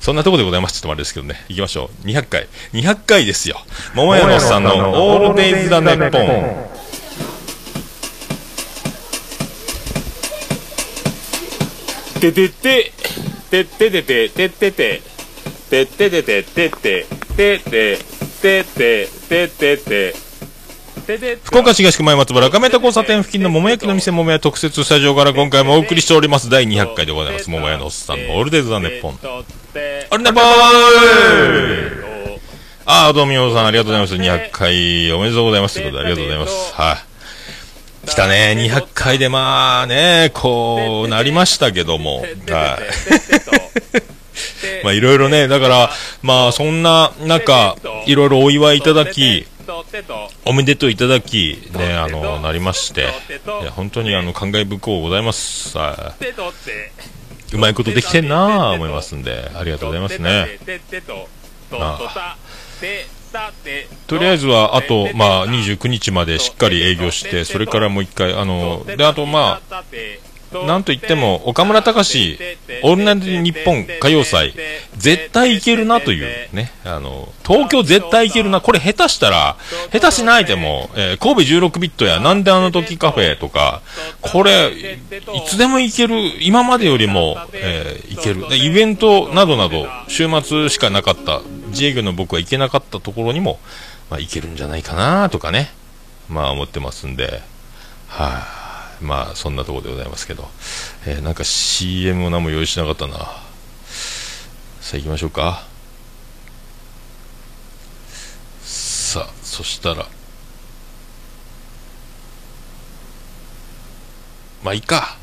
[0.00, 0.74] そんなとこでございます。
[0.74, 1.44] ちょっとあれですけどね。
[1.48, 2.06] 行きましょう。
[2.06, 2.48] 200回。
[2.72, 3.60] 200回ですよ。
[3.94, 4.70] 桃屋のおっさんの
[5.14, 6.70] オールデイズ・ザ・ネッポン。
[12.20, 12.92] ててて、
[13.50, 15.02] てっててて、てってて、
[15.70, 17.98] てっててて、てって、てって、
[18.40, 20.29] てって、てってて、
[21.42, 29.18] 福岡市東区前松原亀田交差点付近の桃焼きの店桃屋特設スタジオから今回もお送りしております第200回でございます桃屋のおっさんのオールデイズ・ザ・ネッポン
[30.12, 32.00] オルネポー
[32.86, 34.14] ああ、どうも皆さんありがとうございます。
[34.14, 35.74] 200回おめでとうございます。
[35.74, 36.74] ということでありがとうございます。
[36.74, 36.94] は
[38.04, 38.08] い。
[38.08, 42.30] 来たね、200回でまあね、こうなりましたけども、はい。
[44.82, 45.90] まあいろいろね、だから、
[46.22, 49.46] まあそんな中、いろいろお祝いいただき、
[50.44, 53.08] おめでとういただき、ね、あの、なりまして、
[53.62, 55.76] いや本当にあの、感慨深うございます。
[55.76, 57.54] はい。
[57.54, 60.58] うまいことできてんなあ思いますんで、ありがとうございますね。
[61.72, 63.52] あ
[64.06, 69.84] とりあえずは、あと、まあ、29日までしっかり営業して、それからもう一回、あの、で、あと、まあ、
[70.66, 72.38] なんといっても、岡村隆史、
[72.82, 74.54] オールナイト日本歌謡祭、
[74.96, 79.56] 絶対いけるなというね、あの、東京絶対いけるな、これ下手したら、
[79.92, 83.82] 下手しないでも、えー神戸16ビットや、なんであの時カフェとか、
[84.20, 84.98] これ、い
[85.46, 88.44] つでもいける、今までよりも、えーいける。
[88.56, 93.60] イベントなどなど、週末しかなかった、自営業の僕は行けなかったところにも、
[94.10, 95.70] まあ、いけるんじゃないかなとかね、
[96.28, 97.42] まあ思ってますんで、
[98.08, 98.59] はい、
[99.00, 100.48] まあそんなところでございますけど、
[101.06, 103.16] えーなんか CM を何も用意しなかったな。
[104.80, 105.66] さあ行きましょうか。
[108.62, 110.06] さあ、そしたら、
[114.62, 115.16] まあいいか。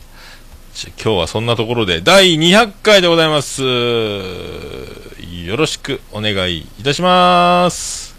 [1.03, 3.63] 今日はそんなところで第200回でございます。
[3.63, 8.15] よろしくお願いいたします。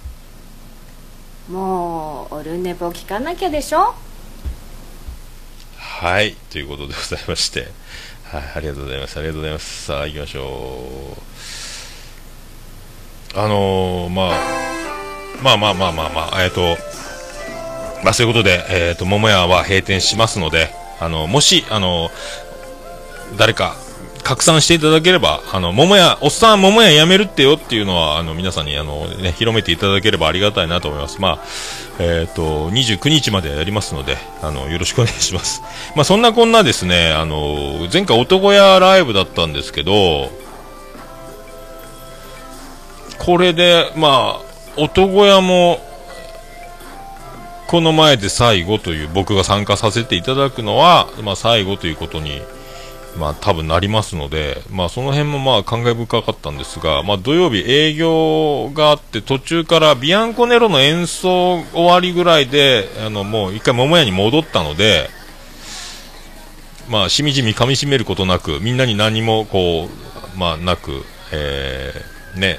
[1.49, 3.95] もうオルネポ聞かなきゃでしょ
[6.01, 7.67] はい、ということでございまして、
[8.31, 9.85] はい、ありがとうございます、ありがとうございます。
[9.87, 11.17] さあ、行きましょ
[13.35, 13.37] う。
[13.37, 14.37] あのー、まあ、
[15.43, 16.77] まあまあまあまあまあ、えっ、と、
[18.05, 22.11] まあそういうことで、えっ、と、桃屋は閉店しますので、あの、もし、あの、
[23.37, 23.75] 誰か、
[24.29, 31.19] 拡散していただければ、あの、桃屋、おっさん桃屋やめるってよっていうのは、あの、皆さんに、あの、ね、広めていただければありがたいなと思います。
[31.19, 31.39] まあ、
[31.99, 35.63] えっ、と、29日までやりますので、あの、よろしくお願いします。
[35.97, 40.31] まあ、そんなこんなですね、あの、前回男屋ライブだったんですけど、
[43.19, 44.41] これで、まあ、
[44.77, 45.81] 男屋も、
[47.67, 52.43] この前で最後という、僕が参加させていただくのは、まあ、最後ということに、
[53.17, 65.09] まあ、多分なりますので、まあ、その辺もまあ、感慨深かったんですが、まあ、土曜日営業があって、途中からビアンコネロの演奏終わりぐらいで、あの、もう一回桃屋に戻ったので、
[66.89, 72.59] まあ、しみじみ噛み締めることなく、みんなに何もこう、まあ、なく、えー、ね、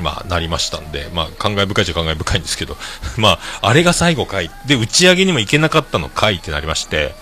[0.00, 2.76] まあ、なりましたんで、まあ、感慨深いっちゃ感慨深いんですけど、
[3.16, 4.50] まあ、あれが最後かい。
[4.66, 7.14] で、打ち上げにも行けなかったのかいってなりまして、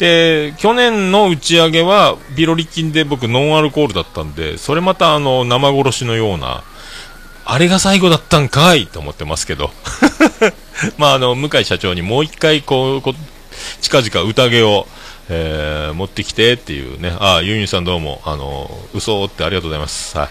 [0.00, 6.64] で、去年の打ち上げは、ビロリ菌で僕ノンアルコールだったんで、それまたあの、生殺しのような、
[7.44, 9.70] あれが最後だったんかいと思ってますけど。
[10.96, 13.14] まあ、あの、向井社長にもう一回、こう、こ
[13.82, 14.86] 近々宴を、
[15.28, 17.14] えー持ってきてっていうね。
[17.20, 20.16] あ、ユンユンさんどうも、あの、嘘ってありがとうございます。
[20.16, 20.28] はい。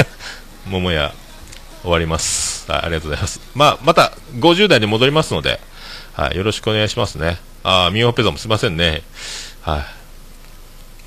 [0.70, 1.12] 桃屋、
[1.82, 2.64] 終わります。
[2.70, 3.40] はい、ありがとうございます。
[3.54, 5.60] まあ、また、50代で戻りますので、
[6.14, 7.51] はい、よろしくお願いしますね。
[7.64, 9.02] あ、ミオペザもすいませんね。
[9.62, 9.84] はい。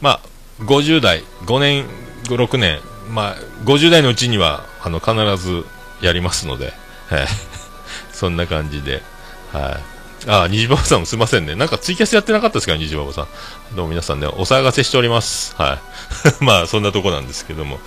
[0.01, 0.19] まあ、
[0.59, 1.85] 50代、5年、
[2.25, 5.65] 5、6年、まあ、50代のうちには、あの、必ず
[6.01, 6.73] やりますので、
[7.07, 7.27] はい。
[8.13, 9.03] そんな感じで、
[9.51, 9.95] はい。
[10.27, 11.55] あー、虹ババさんもすいませんね。
[11.55, 13.27] なんかツイキャスやってなかったですか、虹ババさん。
[13.75, 15.55] どうも皆さんね、お騒がせしております。
[15.57, 15.79] は
[16.39, 16.43] い。
[16.43, 17.79] まあ、そんなとこなんですけども。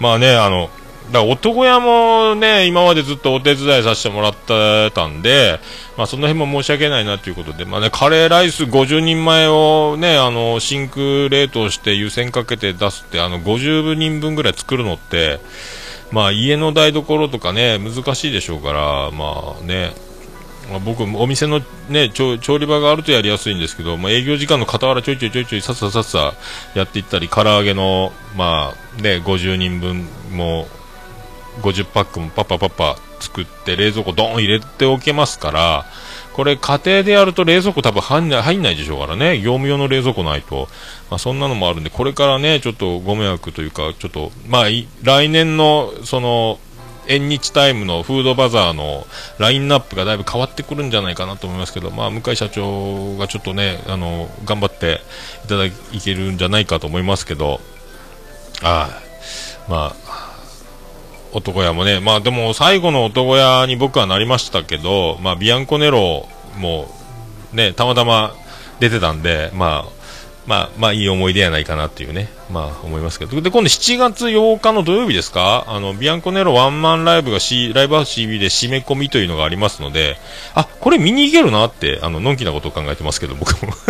[0.00, 0.70] まあね、あの、
[1.06, 5.60] だから男屋もね、今までずっとお手伝いさせてもらってたんで、
[5.96, 15.40] まあその辺も申し訳ないなということで、まあね、カレーライス50人前をね、あの、真空冷凍して湯煎かけて出すって、あの、50人分ぐらい作るのって、
[16.10, 19.92] まあ家の台所とかね、難しいでしょうから、まあね、
[20.70, 26.34] まあ、僕、お店のね、調理場があるとやりやすいんですけど、まあ、営業時間の傍らちょいちょいちょいちょいさっささっさ
[26.74, 30.66] やっていったり、唐揚げの、まあ、ね、50人分も、
[31.62, 35.86] 50パックもパパパパ作って冷蔵庫ドーン入れておけますから、
[36.34, 40.68] これ家庭でやると冷蔵庫多分入んない入んないでしょうからね、業務用の冷蔵庫ないと、
[41.10, 44.64] まあ、そんなのもあるんで、これからね、ちょっとご迷惑というか、ちょっと、まあ、
[45.02, 46.58] 来年の、その、
[47.06, 49.06] 縁日タイムのフードバザーの
[49.38, 55.00] ラインナップがだいぶ変わってくるんじゃないかなと思いますけど、まあ、向井社長がちょっとね、あの、頑張って
[55.44, 57.60] いただけるんじゃないかと思いますけど、
[58.62, 58.88] あ
[59.68, 60.03] あ、まあ、
[61.34, 66.28] 男屋もね、まあでも最後の男屋に僕はなりましたけど、まあビアンコネロ
[66.58, 66.88] も
[67.52, 68.34] ね、たまたま
[68.80, 69.94] 出てたんで、まあ、
[70.46, 73.40] まあ、まあいい思い出やないかなっていうね、まあ思いますけど。
[73.40, 75.64] で、今度7月8日の土曜日ですか？
[75.68, 80.16] あの、ビアンコネロワンマンライブが C、ライブハウス CB で締め込みというのがありますので、
[80.54, 83.72] あ、これ見に行けるなって、あの、のんきなことを考えてますけど、僕も。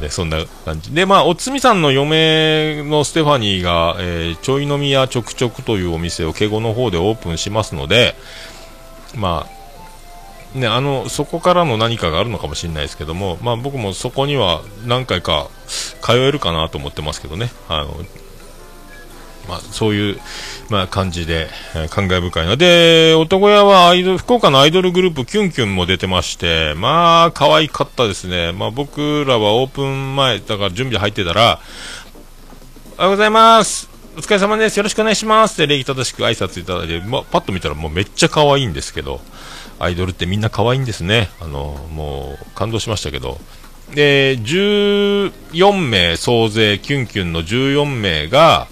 [0.00, 0.92] ね、そんな感じ。
[0.92, 8.16] で、まあ、おつみさんの嫁のステファニーが、えーちょい飲み屋ちょくちょくというお店を敬語の方でオープンしますので、
[9.16, 15.48] まあ、ね、あの、そこからの何かがあるのかもしれないですけども、まあ僕もそこには何回か
[16.02, 17.50] 通えるかなと思ってますけどね。
[17.68, 17.94] あの、
[19.50, 20.20] まあそういう、
[20.68, 22.56] まあ感じで、えー感慨深いな。
[22.56, 28.52] で、男屋はアイドル、福岡のアイドルグループキュンキュンも出てまして、まあ可愛かったですね。
[28.52, 31.60] まあ僕らはオープン前、だから準備入ってたら、
[32.96, 33.90] おはようございます。
[34.16, 34.76] お疲れ様です。
[34.76, 35.54] よろしくお願いします。
[35.54, 39.20] って礼儀正しく挨拶いただいて、まあ、パッと見たらもうめっちゃ可愛いんですけど、
[39.78, 41.30] アイドルってみんな可愛いんですね。
[41.40, 43.38] あの、もう感動しましたけど。
[43.94, 48.68] で、14名総勢、キュンキュンの14名が、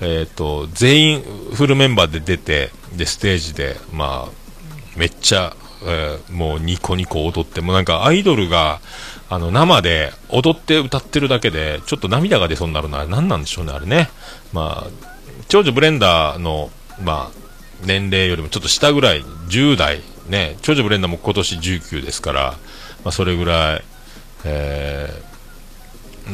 [0.00, 1.22] えっ、と、全員
[1.54, 8.80] フルメンバーで出て、で、ステージで、まあ、めっちゃ、えーもうニコニコ踊って、もうなんかアイドルが、
[9.28, 14.08] あの、生で踊って歌ってるだけで、ちょっと涙が出そうになるのは何なんでしょうね、あれね。
[14.52, 14.90] まあ、
[15.48, 16.70] 長女ブレンダーの、
[17.02, 17.46] まあ、
[17.84, 22.42] 年齢よりもちょっと下ぐらい、10代、ね、長女ブレンダーも今年19ですから、
[23.04, 23.84] まあ、それぐらい、
[24.44, 25.35] えー、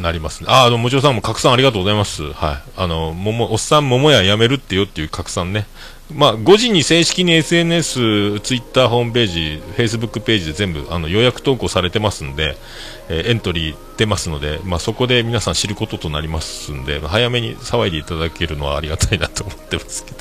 [0.00, 0.46] なりますね。
[0.50, 2.32] あ、あ、もちろさんも拡散ありがとうございます。
[2.32, 2.62] はい。
[2.76, 5.66] あの、もも、おっさん桃屋やめるってよっていう拡散ね。
[6.14, 12.56] まあ、5時に正式に SNS、ツイッターホームページ、フェイスブックページで全部、あの、予約投稿されてますんで、
[13.08, 20.18] えーエントリー出ますので、まあ、そこで皆さん知ることとなりますんで、早めに騒いでいただけるのはありがたいなと思ってますけど。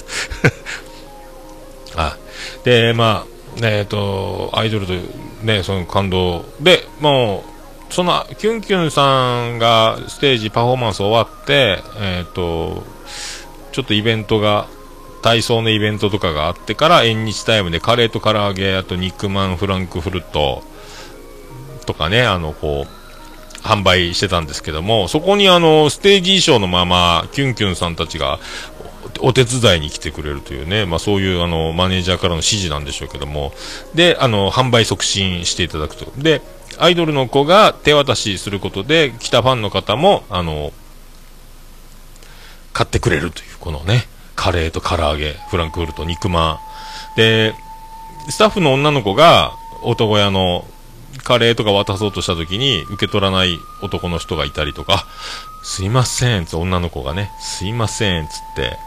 [1.96, 2.18] あ、
[2.64, 3.26] で、ま
[3.62, 4.94] あ、えっ、と、アイドルと、
[5.44, 6.46] ね、その感動。
[6.62, 7.51] で、もう、
[7.92, 12.84] その、キュンキュンさんがステージパフォーマンス終わって、えっ、と、
[13.74, 14.68] ちょっとイベントが、
[15.22, 20.64] 体操のイベントとかがあってから、縁日タイムでカレーと唐揚げ、あと肉まん、フランクフルト
[21.86, 23.02] とかね、あの、こう、
[23.62, 28.40] 販売してたんですけども、そこにあの、ステージ衣装のまま、キュンキュンさんたちが、
[29.20, 33.54] おお手伝いに来てくれるというね、まあそういうあの、マネージャーからの指示なんでしょうけども、
[33.94, 36.12] で、あの、販売促進していただくと。
[36.18, 36.42] で、
[36.80, 40.72] アイドルの子が手渡しすることで、来たファンの方も、あの、
[42.74, 46.60] 買ってくれるという、このね、カレーと唐揚げ、フランクフルト、肉ま
[47.16, 47.16] ん。
[47.16, 47.54] で、
[48.30, 49.54] スタッフの女の子が、
[49.84, 50.66] 男屋の
[51.24, 55.06] カレーとか渡そうとした時に、受け取らない男の人がいたりとか、
[55.64, 58.78] すいません、つ女の子がね、すいません、つって、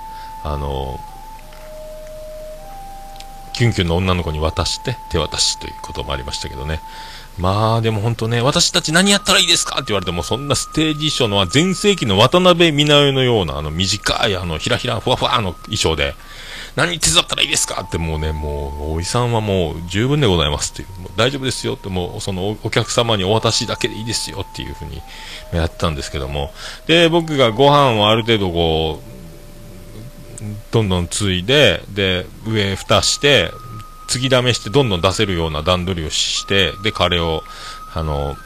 [0.43, 0.99] あの、
[3.55, 6.81] キュンキュンの女の子に渡して、手渡しということもありましたけどね。
[7.39, 16.15] まあ、でも本当ね、私たち何やったらいいですかって言われても、そんなステージ衣装のは全盛期の渡辺美奈代のような、あの、短い、あの、ひらひら、ふわふわの衣装で、
[16.77, 25.01] 何手伝ったらいいですかってもうね、もう、おいさんはもう十分でございますっていう、もう大丈夫ですよって、もう、そのおお客様にお渡しだけでいいですよっていうふうに
[25.53, 26.53] やったんですけども、
[26.87, 29.14] で、僕がご飯をある程度こう、
[30.70, 33.51] どんどんついで、で、上蓋して、
[34.07, 37.42] 継ぎだめしてどんどん出せるような段取りをして、で、カレーを、
[37.95, 38.36] あの、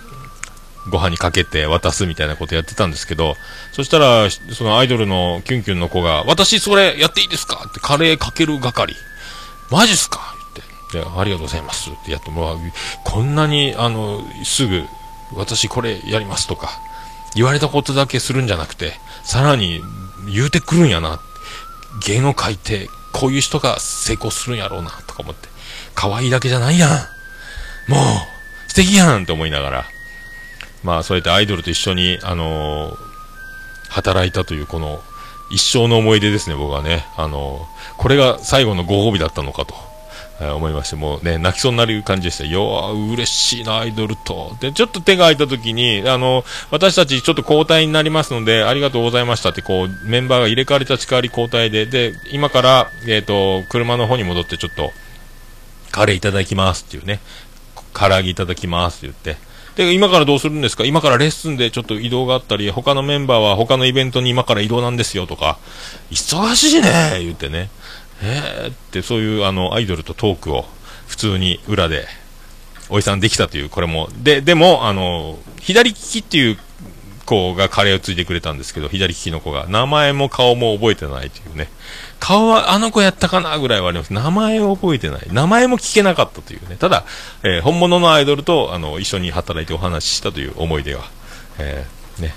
[0.91, 3.35] ご飯にかけて渡すみたいなことやってたんですけど、
[3.73, 7.67] そしたら、そのアイドルのキュンキュンの子が、私それやっていいですか？
[7.69, 8.95] ってカレーかける係。
[9.71, 10.35] マジっすか？
[10.93, 11.11] 言って。
[11.11, 12.59] で、ありがとうございますってやってもらう。
[13.05, 14.85] こんなに、あの、すぐ、
[15.35, 16.71] 私これやりますとか、
[17.35, 18.95] 言われたことだけするんじゃなくて、
[19.25, 19.83] さらに
[20.33, 21.21] 言うてくるんやなっ。
[22.07, 25.49] 芸能界って、こういう人が成功するんやろうな、とか思って。
[25.95, 26.91] 可愛いだけじゃないやん。
[27.91, 29.85] もう、素敵やんって思いながら。
[30.83, 33.09] まあ、そうやってアイドルと一緒に、あのー
[33.91, 35.03] 働いたという、この、
[35.51, 37.07] 一生の思い出ですね、僕はね。
[37.17, 39.75] あのーこれが最後のご褒美だったのかと。
[40.41, 42.45] え思いまして、もうね、泣きそうになる感じでした。
[42.45, 44.57] よー、嬉しいな、アイドルと。
[44.61, 54.93] で、ちょっと手が空いた時に、あの、私たちちょっと交代になりますので、ありがとうございましたって、こう、メンバーが入れ替わり立ち替わり交代で、で、今から、えっ、と、車の方に戻ってちょっと、
[55.91, 57.21] カレーいただきますっていうね、
[57.93, 60.85] 唐揚げいただきますって言って、で、今からどうするんですか？
[60.85, 65.57] 今からレッスンでちょっと移動があったり、他のメンバーは他のイベントに今から移動なんですよとか、
[66.11, 67.71] 忙しいね言ってね、
[68.23, 70.65] えーってそういうあのアイドルとトークを
[71.07, 72.07] 普通に裏で、
[72.91, 76.59] おじさんできたという、これも、で、でも、あの、左利きっていう
[77.27, 81.69] 子がカレーをついてくれたんですけど、左利きの子が、名前も顔も覚えてないというね、
[82.19, 84.13] 顔はあの子やったかなぐらいはあります。
[84.13, 85.21] 名前を覚えてない。
[85.31, 86.77] 名前も聞けなかったというね。
[86.77, 87.05] ただ、
[87.43, 91.01] えー本物のアイドルと、あの、一緒に働いてお話ししたという思い出が、
[91.59, 92.35] えーね。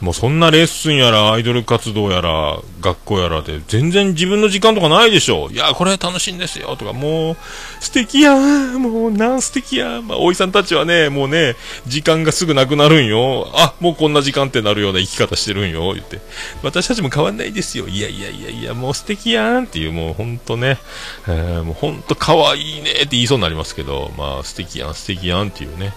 [0.00, 5.48] もうそんなレッスンやら、アイドル活動やら、学校やらで、全然自分の時間とかないでしょ。
[5.50, 7.36] いや、これ楽しいんですよ、とか、もう、
[7.80, 10.02] 素敵やん、もう、なん素敵や。
[10.02, 13.50] まあ、おいさんたちはね、もうね、時間がすぐなくなるんよ。
[13.54, 16.20] あ、もうこんな時間ってなるような生き方してるんよ、言って。
[16.62, 17.88] 私たちも変わんないですよ。
[17.88, 20.78] いやいやいやいや、もう素敵やんっていう、もうほんとね、
[21.26, 25.94] えーもうほんと可愛いねって言いそうになりますけど、まあ、素敵やん、素敵やんっていうね、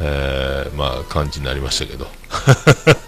[0.00, 2.08] えーまあ、感じになりましたけど。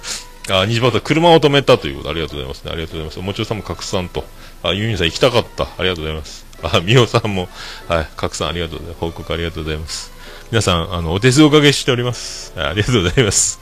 [0.51, 2.71] あ、西畑、車を止めたということ、ありがとうございますね。
[2.73, 3.19] ありがとうございます。
[3.21, 4.25] もちろんさんも拡散と。
[4.63, 5.65] あ、ユニさん行きたかった。
[5.65, 6.47] ありがとうございます。
[6.63, 7.49] あ、みおさんも、
[7.89, 9.01] はい、拡散ありがとうございます。
[9.01, 10.13] 報告ありがとうございます。
[10.51, 12.53] 皆さん、あの、お手数おかけしております。
[12.57, 13.61] ありがとうございます。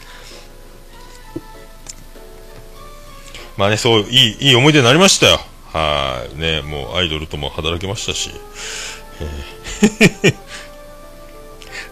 [3.56, 5.40] まあね、そう、いい、いい思い出になりましたよ。
[5.72, 6.38] はい。
[6.38, 8.30] ね、もうアイドルとも働けましたし。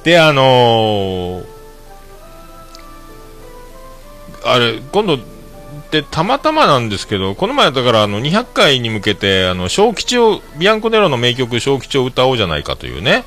[0.04, 1.51] で、あのー
[4.44, 5.18] あれ、今度、
[5.90, 13.24] で、たまたまなんですけど、この前だから、あの、200回に向けて、あの、小吉を、ビアンコネロの名曲、小吉を歌おうじゃないかというね、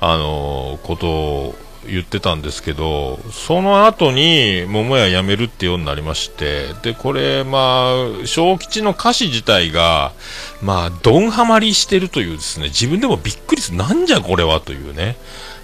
[0.00, 1.54] あのーことを
[1.86, 7.88] 言ってたんですけど、その後に、桃屋辞めるってようになりまして、で、これ、ま
[8.22, 10.12] あ、小吉の歌詞自体が、
[10.60, 15.16] まあ、どんはまりしてるというですね、自分でもびっくりする、なんじゃこれはというね、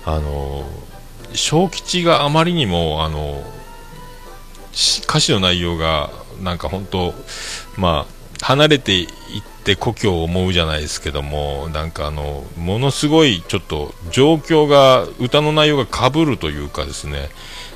[0.04, 0.88] あのー
[1.34, 3.57] 小吉があまりにも、あのし
[5.04, 6.10] 歌詞の内容が
[6.42, 7.14] なんか本当
[7.76, 9.06] まあ離れていっ
[9.64, 17.28] て故郷を思うじゃないですけどもなんかあのものすごいちょっと状況が歌の内容がかぶるというかですね。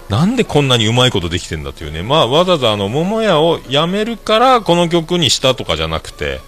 [0.09, 2.03] なんでこんなにうまいことできてんだというね。
[2.03, 6.41] まあわざわざあの桃屋をやめるからこの曲にしたとかじゃなくて、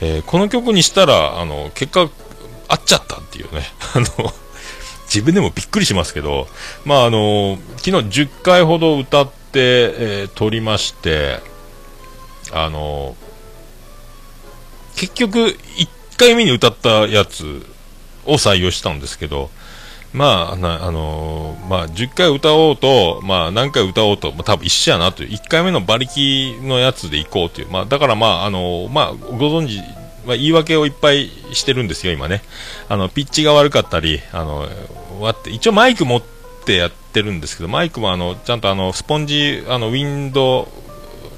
[0.00, 2.10] えーこの曲にしたらあの結果
[2.68, 3.62] 合っちゃったっていうね。
[3.94, 4.34] あの
[5.06, 6.48] 自分でもびっくりしますけど、
[6.84, 11.40] まああの昨日10回ほど歌って、えー撮りまして、
[12.52, 13.16] あの
[14.96, 17.66] 結局1回目に歌ったやつ
[18.24, 19.50] を採用したんですけど、
[20.12, 29.78] まあ、なあのまあ、10回歌おうと、まあ、何回歌おうと、まあ、多分一緒やなという、1回目の馬力のやつで行こうという、まあ、だからまあ、あのまあ、ご存知、
[30.26, 32.42] まあ、言い訳をいっぱいしてるんですよ、今ね。
[32.88, 34.66] あの、ピッチが悪かったり、あの、
[35.20, 36.35] 割って、一応マイク持って
[36.74, 40.66] やってるんですけど、マイクもあの、ちゃんとあの、スポンジ、あの、ウィンドウ、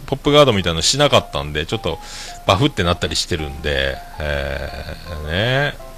[0.07, 1.99] ポップガードみたいなのしなかったんで、ちょっと
[2.47, 5.89] バフってなったりしてるんで、えー、ね。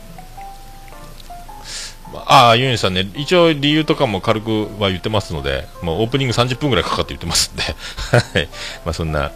[2.27, 7.63] ああ、ユニさんね、一応理由とかも軽くは言ってますので、もうオープニング30分ぐらいかかって言ってますんで、
[8.35, 8.49] はい。
[8.85, 9.31] まあそんな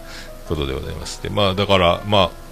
[0.49, 1.23] ことでございます。
[1.23, 2.44] で、まあだから、まあ、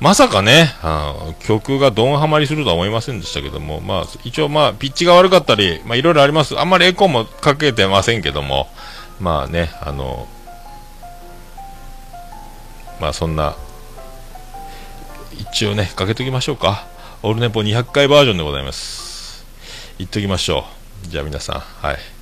[0.00, 6.58] まさかね、あの曲がドンハマりするとは思いませんでしたけども、まあ一応まあピッチが悪かったり、まあいろいろあります。
[6.58, 8.68] あんまりエコーもかけてませんけども、
[9.20, 10.26] まあね、あの、
[12.98, 13.56] まあそんな、
[15.38, 16.86] 一応ね、かけときましょうか。
[17.22, 19.44] オールネポ200回バージョンでございます。
[19.98, 20.64] 言っときましょ
[21.04, 21.08] う。
[21.08, 22.19] じゃあ皆さん、はい。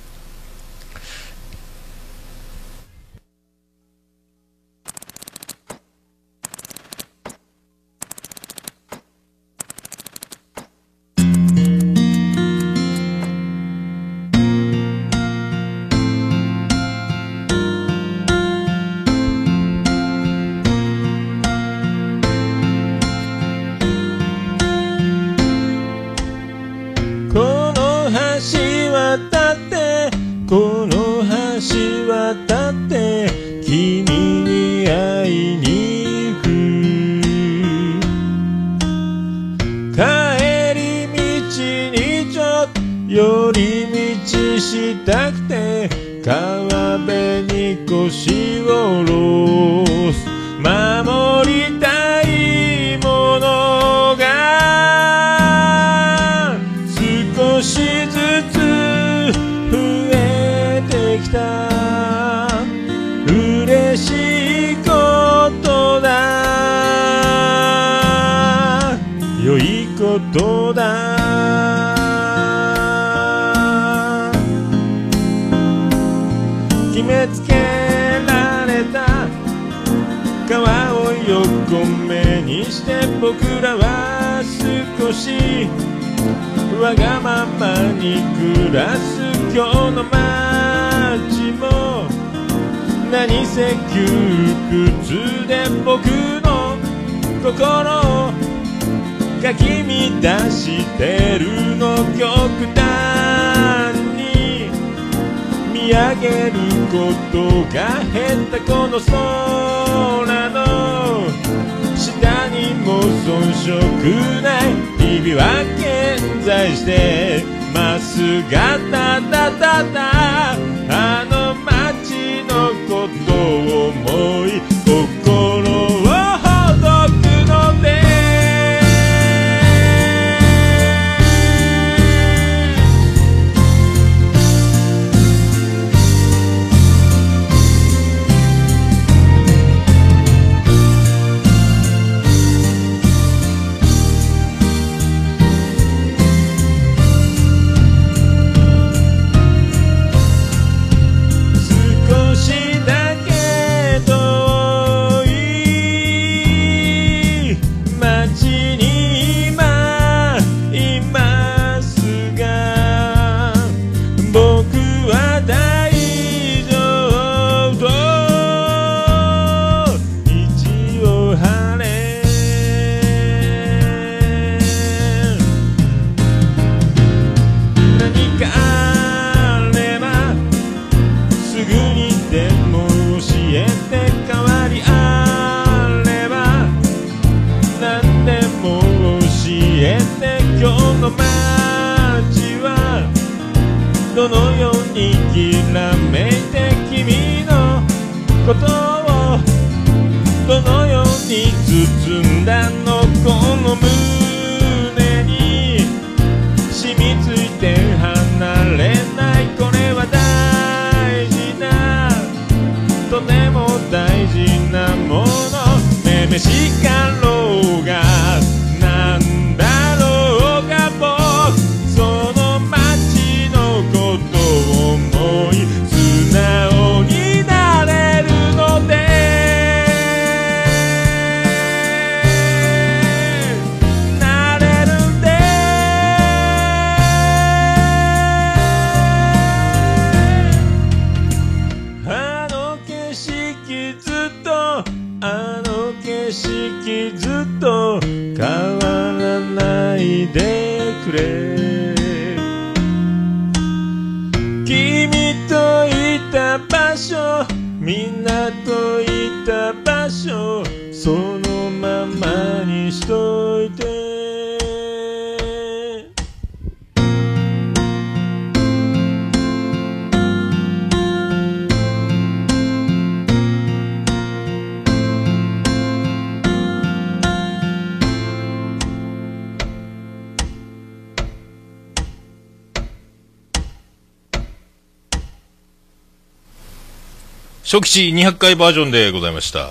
[287.71, 289.69] 初期値200回バージョンでございました。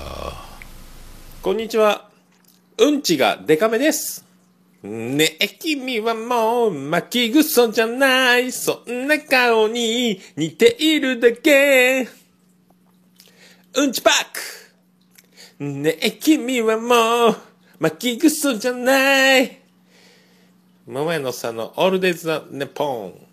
[1.42, 2.08] こんにちは。
[2.78, 4.24] うんちがデカめです。
[4.84, 8.52] ねえ、君はもう巻きぐそじゃない。
[8.52, 12.08] そんな顔に似ているだけ。
[13.74, 14.14] うんちパッ
[15.58, 15.64] ク。
[15.64, 17.36] ねえ、君はもう
[17.80, 19.58] 巻きぐそじゃない。
[20.86, 23.27] 桃屋のさんのオールデイズ・ザ・ネポン。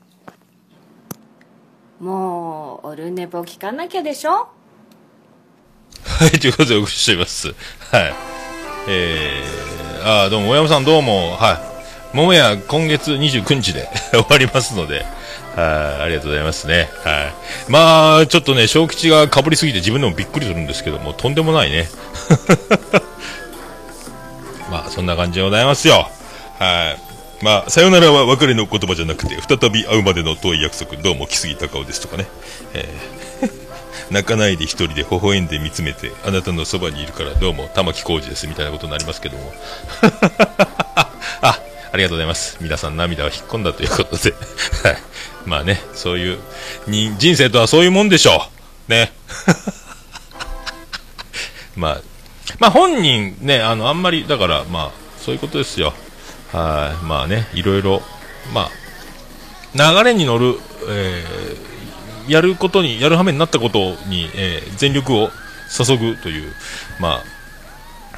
[1.99, 4.49] もうオルネポ聞かなきゃでしょ？
[6.03, 7.47] はい、ということでお送りしています。
[7.47, 7.55] はい。
[8.87, 11.57] えー、あーどうも、大山さんどうも、はい。
[12.15, 15.05] 桃屋今月29日で 終わりますので、
[15.55, 16.89] はい、ありがとうございますね。
[17.03, 17.33] はい。
[17.69, 21.87] まあ、ちょっとね、小吉が被りすぎて自分でもびっくりするんですけども、とんでもないね。
[24.69, 26.09] まあ、そんな感じでございますよ。
[26.59, 27.14] はい。
[27.41, 32.27] まあ、さよならは別れの言葉じゃなくて、再び会うまでの遠い約束、どうも木杉隆夫ですとかね。
[32.73, 33.65] えー
[34.11, 39.53] 泣かないで一人で微笑んで見つめて、あなたのそばにいるからどうも玉置浩二ですみたいなことになりますけども。
[41.41, 41.59] あ、
[41.91, 42.57] ありがとうございます。
[42.61, 44.33] 皆さん涙は引っ込んだということで。
[44.83, 44.97] はい。
[45.45, 46.39] まあね、そういう、
[46.87, 48.47] に、人生とはそういうもんでしょ
[48.87, 48.91] う。
[48.91, 49.11] ね。
[51.75, 52.01] まあ、
[52.59, 55.93] まあ本人ね、あの、あんまり、だから、まあ、そういうことですよ。
[56.55, 57.05] はい。
[57.05, 58.01] まあね、いろいろ、
[58.53, 58.69] ま
[59.75, 60.55] あ、流れに乗る、
[60.89, 61.75] えー
[62.27, 65.29] やることに、やるはめになったことに、えー全力を
[65.69, 66.51] 注ぐという、
[66.99, 67.23] まあ、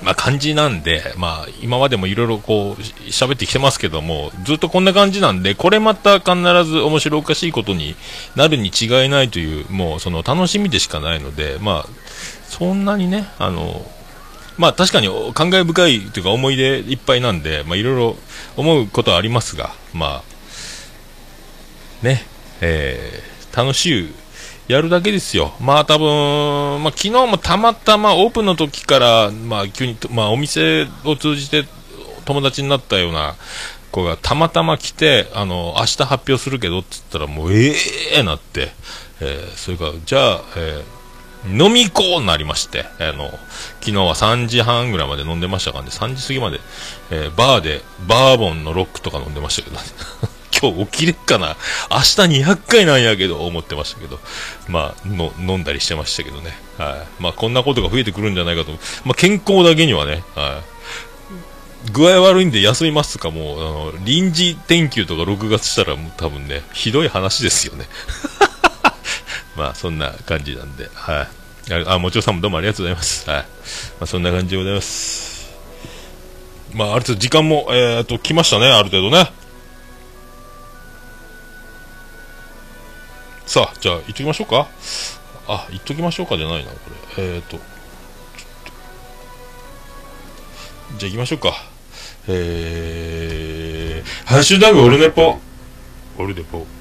[0.01, 6.35] まあ感じなんで、まあ今までもいろいろこう喋ってきてますけども、ずっとこんな感じなんで、これまた必
[6.65, 7.95] ず面白おかしいことに
[8.35, 11.89] なるに違いないという、もうその楽しみでしかないので、まあ、
[12.47, 13.85] そんなにね、あの、
[14.57, 18.15] まあ確かに感慨深いというか思い出いっぱいなんで、まあいろいろ
[18.55, 20.23] 思うことはありますが、ま
[22.01, 22.23] あ、ね、
[22.61, 24.13] えー楽しい
[24.67, 25.53] やるだけですよ。
[25.59, 31.65] まあ多分、まあ昨日もたまたまオープンの時から、まあ急に、まあお店を通じて
[32.25, 33.35] 友達になったような
[33.91, 37.73] 子がたまたま来て、あの、明日発表するけどって言ったらもう、え
[38.15, 38.73] えー、なって、
[39.21, 40.96] えーそれから、じゃあ、えー
[41.49, 43.31] 飲み行こうになりまして、あの、
[43.79, 46.59] 昨日は3時半ぐらいまで飲んでましたからね、3時過ぎまで、
[47.11, 49.83] えーバーで、バーボンのロックとか飲んでましたけど、ね
[50.59, 51.55] 今日起きれっかな
[51.91, 54.19] 明日200回なんやけど、思ってましたけど、
[54.67, 56.57] まあ、の飲んだりしてましたけどね。
[56.77, 57.21] はい。
[57.21, 58.71] まあ、こんなことが増えてくるんじゃないかと。
[59.05, 60.77] まあ、健康だけにはね、はい。
[61.91, 67.85] 具合悪いんで休みますとかもう、あの、臨時天休とか6月したらもう多分ね、ひどい話ですよね。
[69.57, 71.27] まあ、そんな感じなんで、はい。
[71.87, 73.29] あ、もちろんさんもどうもありがとうございます。
[73.29, 73.41] はい。
[73.41, 73.45] ま
[74.01, 75.49] あ、そんな感じでございます。
[76.73, 79.31] まあ、ある程度時間も、えー、と、来ましたね、ある程度ね。
[83.47, 84.67] さあ、じゃあ、行っときましょうか。
[85.47, 86.77] あ、行っときましょうかじゃないな、こ
[87.17, 87.23] れ。
[87.23, 87.41] えー。
[87.41, 87.57] っと
[90.97, 91.53] じゃあ行きましょうか。
[92.27, 95.37] えー、ハッシュタグオルネポ。
[96.17, 96.76] オルネポ。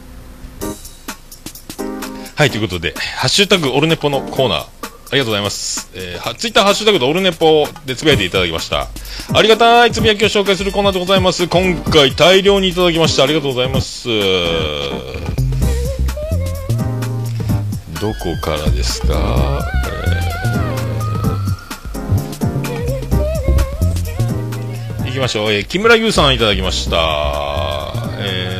[2.36, 4.66] はい、ということで、ハッシュタグオルネポのコーナー、あ
[5.12, 5.88] りがとうございます。
[5.94, 8.88] えー、ツイッターハッシュタグとオルネポでつぶやいていただきました。
[9.32, 11.48] ありがたいつぶやきを紹介するコーナーでございます。
[11.48, 13.22] 今回大量にいただきました。
[13.22, 14.10] ありがとうございます。
[18.02, 19.64] どこからですか、
[25.00, 27.85] えー、いきましょう、えー木村優さんいただきました、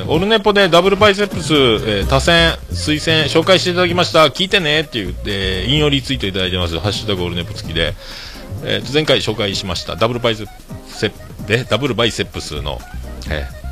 [0.09, 4.26] オルネポでダブルバイセップス、えー多選推薦紹介していただきました。
[4.26, 6.78] 聞いてねっていう、えー引用リツイートいただいてます。
[6.78, 7.94] ハッシュタグオルネポ付きで、
[8.64, 9.96] えー前回紹介しました。
[9.96, 12.80] ダブルバイセップでダブルバイセップスの、
[13.30, 13.66] えー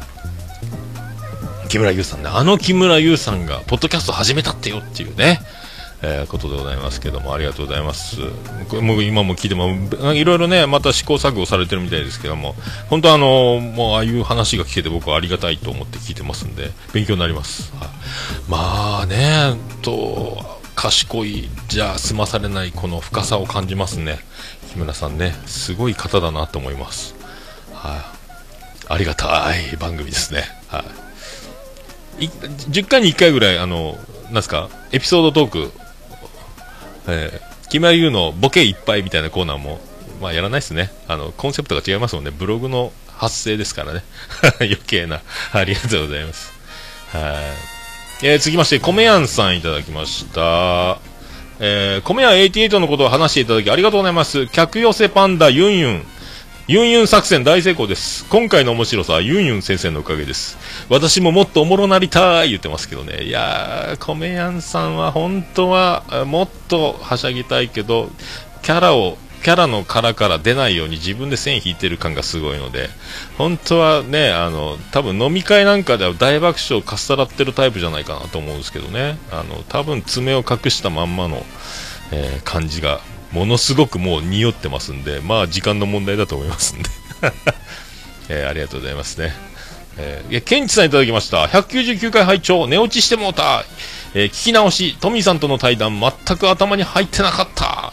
[1.68, 5.40] 木村優さんね、あの木村優さんが、ポッドキャスト始めたってよっていうね、
[6.06, 8.18] えーことでございますけども、ありがとうございます。
[8.68, 9.70] これも今も聞いても、
[10.12, 12.54] いろいろね、また試行錯誤されてるみたいですけども、
[12.90, 17.72] 本当あの、もうああいう話が聞けて僕はありがたいと思って聞いてますんで、勉強になります。
[17.80, 17.88] はい
[18.48, 24.18] まあね、と、賢いじゃ済まされないこの深さを感じますね。
[24.72, 27.14] 木村さんね、すごい方だなと思います。
[27.72, 28.00] はい、
[28.88, 30.44] ありがたい番組ですね。
[30.68, 30.84] は
[32.18, 32.26] い。
[32.26, 33.96] い10回に1回ぐらい、あの、
[34.30, 35.72] なんすか、エピソードトーク、
[37.06, 39.80] えー、木村優のボケいっぱいみたいなコーナーも、
[40.20, 40.90] まあやらないですね。
[41.08, 42.30] あの、コンセプトが違いますもんね。
[42.30, 44.02] ブログの発生ですからね。
[44.60, 45.20] 余計な。
[45.52, 46.52] ありがとうございます。
[47.12, 47.18] は
[48.22, 48.26] い。
[48.26, 50.98] えー、続きまして、米やんさんいただきました。
[51.60, 54.46] えー、米屋88のことを話していただきありがとうございます。
[54.48, 56.06] 客寄せパンダユンユン。
[56.66, 58.24] ユンユン作戦大成功です。
[58.30, 60.56] 今回の面白さはユンユン先生のおかげです。
[60.88, 63.24] 私ももっとおもろなりたい言ってますけどね。
[63.24, 68.08] いやー、米やんさんは本当はもっとはしゃぎたいけど、
[68.62, 72.88] キャラを、キャラの殻から出ないように自分で線引いてる感がすごいので、
[73.36, 79.18] 本当はね、あの、多分飲み会なんかでは大爆笑をかっさらってるタイプじゃないかなと思うんですけどね。
[79.30, 81.44] あの、多分爪を隠したまんまの、
[82.10, 83.02] えー感じが、
[83.34, 86.88] ものすごくもう匂ってますんで、まあ時間の問題だと思いますんで。
[88.30, 89.34] えーありがとうございますね。
[89.98, 91.44] えー、ケンチさんいただきました。
[91.46, 93.64] 199回拝聴寝落ちしてもうた。
[94.14, 97.92] えー聞き直し、トミーさんとの対談、全く頭に入ってなかった。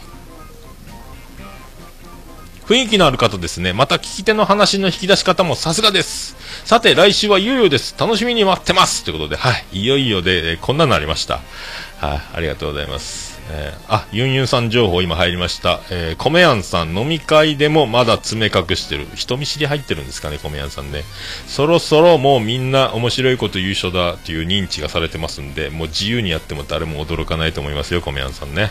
[2.68, 3.72] 雰囲気のある方ですね。
[3.72, 6.36] また聞き手の話の引き出し方もさすがです。
[6.64, 7.96] さて、来週はいよいよです。
[7.98, 9.02] 楽しみに待ってます。
[9.02, 9.80] ということで、はい。
[9.80, 11.40] いよいよで、えーこんなのありました。
[12.00, 12.20] はい。
[12.36, 13.31] ありがとうございます。
[13.50, 15.80] えーあ、ユンユンさん情報今入りました。
[15.90, 19.06] えー、米やんさん飲み会でもまだ爪隠してる。
[19.14, 21.04] 人見知り入ってるんですかね、米やんさんね。
[21.46, 28.70] そろそろもうみんな面白いこと優勝だっていう認知がされてますんで、もう自由にやっても誰も驚かないと思いますよ、米やんさんね。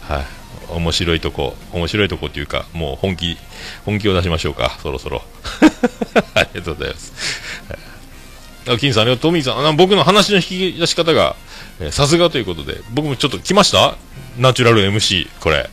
[0.00, 0.24] はい。
[0.68, 3.36] 面白いとこ、面白いとこっていうか、もう本気、
[3.84, 5.22] 本気を出しましょうか、そろそろ。
[6.34, 7.12] ありがとうございます。
[8.68, 9.30] あ金さん、ありがとう。
[9.30, 11.36] トミーさん、僕の話の引き出し方が、
[11.80, 13.96] えさすがということで、僕もちょっと来ました？
[14.38, 15.68] ナチュラル MC、これ。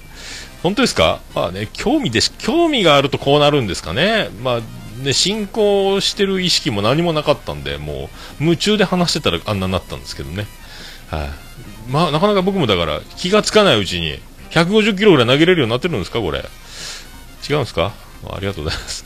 [0.62, 1.22] 本当ですか？
[1.36, 2.34] まあね、興味です。
[2.38, 4.30] 興味があるとこうなるんですかね。
[4.42, 4.62] まあ、
[5.04, 10.48] ね、進行してる意識も何もなかったんで、もう、夢中で話してたらあんなになったんですけどね。
[11.10, 11.30] はい、
[11.92, 14.20] まあ、なかなか僕もだから気がつかないうちに
[14.52, 16.40] 150キロぐらい投げれるようになってるんですか、これ。
[17.50, 17.94] 違うんですか？
[18.30, 19.06] ありがとうございます。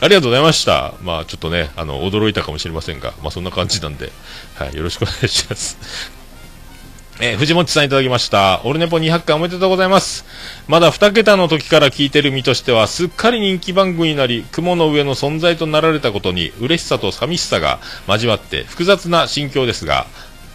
[0.00, 0.94] ありがとうございました。
[1.02, 4.12] まあ、ちょっとね、あの、驚いたかもしれませんが、まあ、そんな感じなんで、
[4.54, 5.76] はい、よろしくお願いします。
[7.20, 8.60] えー藤本さんいただきました。
[8.62, 10.24] オルネポ200回おめでとうございます。
[10.68, 20.06] まだ2桁の時から聞いてる身としては、すっかり人気番組になり、雲の上の存在となられたことに、嬉しさと寂しさが交わって、複雑な心境ですが、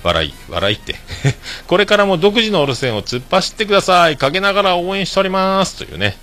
[0.04, 0.96] 笑い、笑いって。
[1.68, 4.16] これからも独自の路線を突っ走ってください。
[4.16, 5.78] 陰ながら応援しております。
[5.78, 6.18] というね。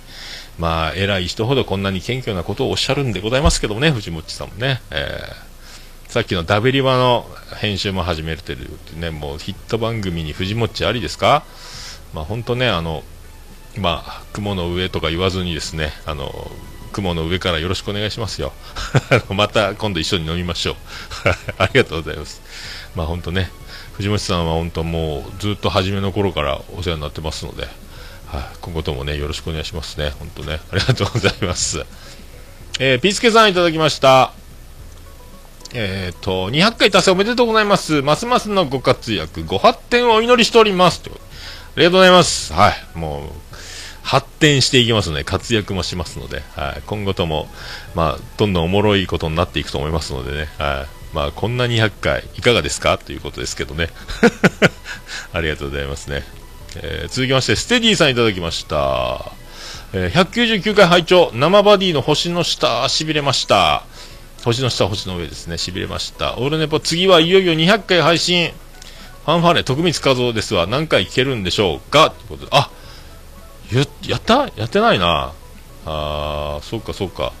[0.59, 4.81] まあ、偉い人ほどこんなに謙虚なことをおっしゃるんでございますけどもね、藤本さんもね。
[4.91, 5.51] えー
[6.11, 7.25] さっきのダベリバの
[7.61, 11.45] 編集も始めてるってね、もうヒット番組に藤もっちありですか？
[12.13, 13.01] まあ本当ね、あの、
[13.77, 16.51] まあ、雲の上とか言わずにですね、あの、
[16.91, 18.51] 雲の上からよろしくお願いしますよ。
[19.33, 20.75] また今度一緒に飲みましょう。
[21.57, 22.41] ありがとうございます。
[22.93, 23.49] まあ本当ね、
[23.93, 27.69] 藤本さんは本当もうずっと初めの頃からお世話になってますので、
[28.31, 30.11] はい、今後ともね、よろしくお願いしますね。
[30.17, 31.85] 本当ね、ありがとうございます。
[32.79, 34.31] えー、ピースケさんいただきました。
[35.73, 38.01] えっ、と、200回達成おめでとうございます。
[38.01, 41.01] ますますのご活躍、ご発展をお祈りしております。
[41.01, 41.19] というあ
[41.79, 42.53] りがとうございます。
[42.53, 42.97] はい。
[42.97, 43.55] もう、
[44.03, 46.81] 発展していきますので、活躍もしますので、はい。
[46.85, 47.49] 今後とも、
[47.95, 51.15] まあ、どんどんおもろいことになっていくと思いますのでね、はい。
[51.15, 52.97] まあ、こんな200回、いかがですか？
[52.97, 53.89] ということですけどね。
[55.33, 56.23] ありがとうございますね。
[56.75, 59.31] えー続きまして、ステディさんいただきました。
[59.93, 63.83] えー199回拝聴生バディの星の下、痺れました。
[64.43, 66.37] 星の下、星の上ですね、痺れました。
[66.37, 68.51] オールネポ、次はいよいよ200回配信。
[69.25, 70.65] ファンファーレ、徳光和夫ですわ。
[70.65, 72.09] 何回聞けるんでしょうか？
[72.09, 72.71] ということで、あ
[74.07, 74.49] や、った？
[74.55, 75.33] やってないな。
[75.85, 77.33] あー、そうか、そうか。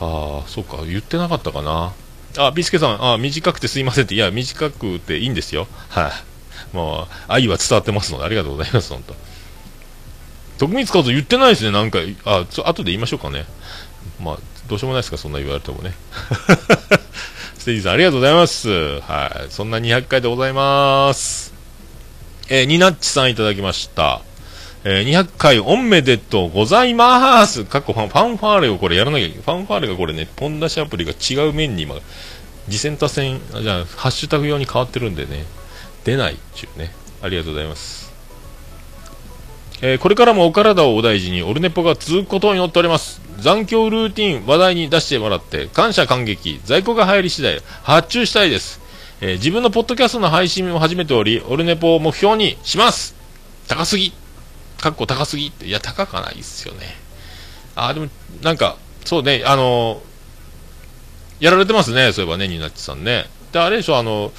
[0.00, 1.92] あー、そうか、言ってなかったかな。
[2.36, 4.14] あ、ビスケさん、あ、短くてすいませんって。
[4.14, 5.66] いや、短くていいんですよ。
[5.88, 6.12] はい、
[6.72, 9.14] もう、愛は伝わってますので、ありがとうございます、本当。
[10.58, 12.16] 徳光和夫言ってないですね、何回。
[12.24, 13.46] あ、ちょ後で言いましょうかね。
[14.20, 14.38] まあ、
[14.68, 15.94] どうしようもないですか、そんな言われてもね。
[17.58, 19.00] ステージさん、ありがとうございます。
[19.00, 19.50] はい。
[19.50, 21.52] そんな200回でございます。
[22.50, 24.22] えーニナッチさんいただきました。
[24.84, 27.64] えー200回おめでとうございます。
[27.64, 29.28] かっこファンファーレをこれやらなきゃ。
[29.28, 31.94] ファンファーレがこれね、ポン出しアプリが違う面に今、
[32.68, 35.44] 次戦多戦、じゃあ、ハッシュタグ用に変わってるんでね、
[36.08, 36.90] 出ないっていうね。
[37.22, 38.10] ありがとうございます。
[39.82, 43.20] えーこれからもお体をお大事にオルネポが続くことを祈っております。
[43.38, 48.80] 残響ルーティン話題に出してもらって感謝感激在庫が入り次第発注したいです、
[49.20, 53.14] えー自分のポッドキャストの配信を始めておりオルネポを目標にします。
[53.68, 54.14] 高すぎ。
[54.80, 55.50] かっこ高すぎ。
[55.50, 56.86] っていや高くはないですよね。
[57.76, 58.08] あーでも
[58.42, 63.26] なんかそうねあのーやられてますねそういえばねニナッチさんね。
[63.52, 64.32] であれでしょあの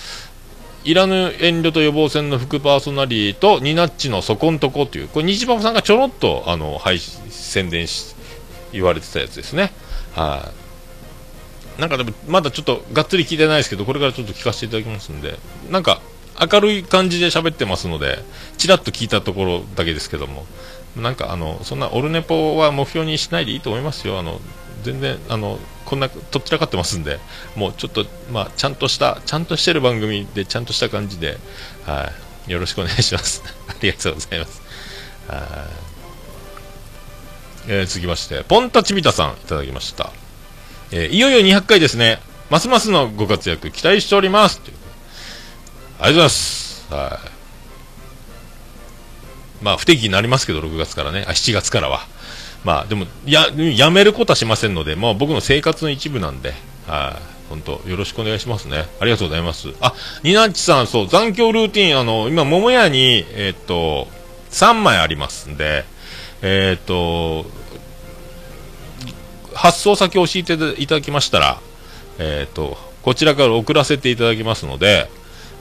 [0.89, 8.15] いらぬ遠慮と予防線の副パーソナリーとニナッチのそこんとこっていうこれ日パパさんがちょろっとあの配信宣伝し
[8.71, 9.71] 言われてたやつですね。
[10.15, 10.51] は
[11.77, 11.81] い。
[11.81, 15.37] なんかでもまだちょっとがっつり聞いてないですけどこれからちょっと聞かせていただきますんで。
[15.69, 16.01] なんか
[16.51, 18.23] 明るい感じで喋ってますので
[18.57, 20.47] ちらっと聞いたところだけですけども。
[20.95, 24.17] なんかあのそんなオルネポは目標にしないでいいと思いますよ。
[24.17, 24.41] あの
[24.81, 25.59] 全然あの
[25.89, 27.19] こんなとっちらかってますんで
[27.55, 31.37] もうちょっとまあちゃんとしたちゃんとしてる番組でちゃんとした感じで
[31.85, 32.11] は
[32.47, 32.51] い。
[32.51, 33.43] よろしくお願いします。
[33.67, 34.61] ありがとうございます。
[35.27, 35.39] はい。
[37.67, 40.11] えー続きましてポンタチビタさんいただきました、
[40.91, 42.19] えーいよいよ200回ですね。
[42.49, 44.59] ますますのご活躍期待しております。
[44.59, 44.77] という
[45.99, 46.85] ありがとうございます。
[46.91, 47.29] はい。
[49.63, 51.25] まあ不適になりますけど6月からね。
[51.27, 52.07] あ7月からは。
[52.63, 56.53] まあでもややめることはしませんので、まあ、僕の生活の一部なんで、
[56.87, 58.85] はい、本当よろしくお願いしますね。
[58.99, 59.69] ありがとうございます。
[59.81, 59.93] あ、
[60.23, 64.07] ニナッチさん、そう、残響ルーティン、あの、今、桃屋に、えーっと、
[64.51, 65.85] 3枚ありますんで、
[66.41, 67.45] えーっと、
[69.53, 71.59] 発送先を教えていただきましたら、
[72.19, 75.09] えーっと、こちらから送らせていただきますので、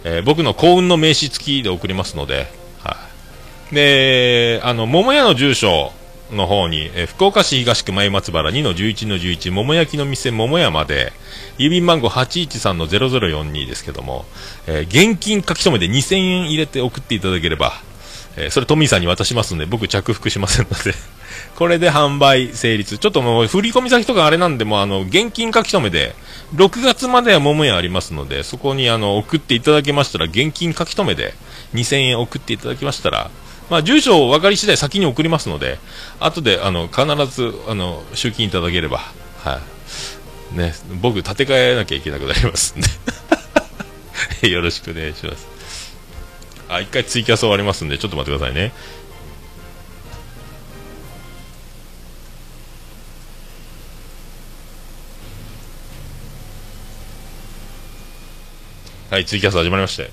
[0.04, 2.48] え僕の幸運の名刺付きで送りますので、
[2.82, 2.96] は
[3.72, 3.74] い。
[3.74, 5.92] で、あの、桃屋の住所
[6.30, 11.12] の方に、えー福岡市東区前松原2の11の11、桃焼きの店桃屋まで、
[11.58, 14.24] 郵便番号813の0042ですけども、
[14.66, 17.72] えー現金書き留めで2000円入れて送っていただければ、
[18.38, 20.94] えそれトミーさんに渡しますんで、僕着服しませんので、
[21.56, 22.96] これで販売成立。
[22.96, 26.14] ちょっともう振込先とかあれなんで、もあの、現金書き留めで、
[26.54, 31.34] 6月までは桃屋ありますので、そこにあの、送っていただけましたら、現金書き留めで
[31.74, 33.30] 2000円送っていただきましたら、
[33.70, 35.78] まあ、住所を分かり次第先に送りますので、
[36.20, 38.98] 後で、あの、必ず、あの、集金いただければ、
[39.38, 39.60] は
[40.54, 40.56] い。
[40.56, 42.80] ね、僕、立て替えなきゃいけなくなりますん
[44.40, 44.48] で。
[44.50, 45.46] よろしくお願いします。
[46.68, 48.72] あ、一回ツイキャス終わりますんで、ちょっと待ってくださいね。
[59.10, 60.10] はい、ツイキャス始まりまして。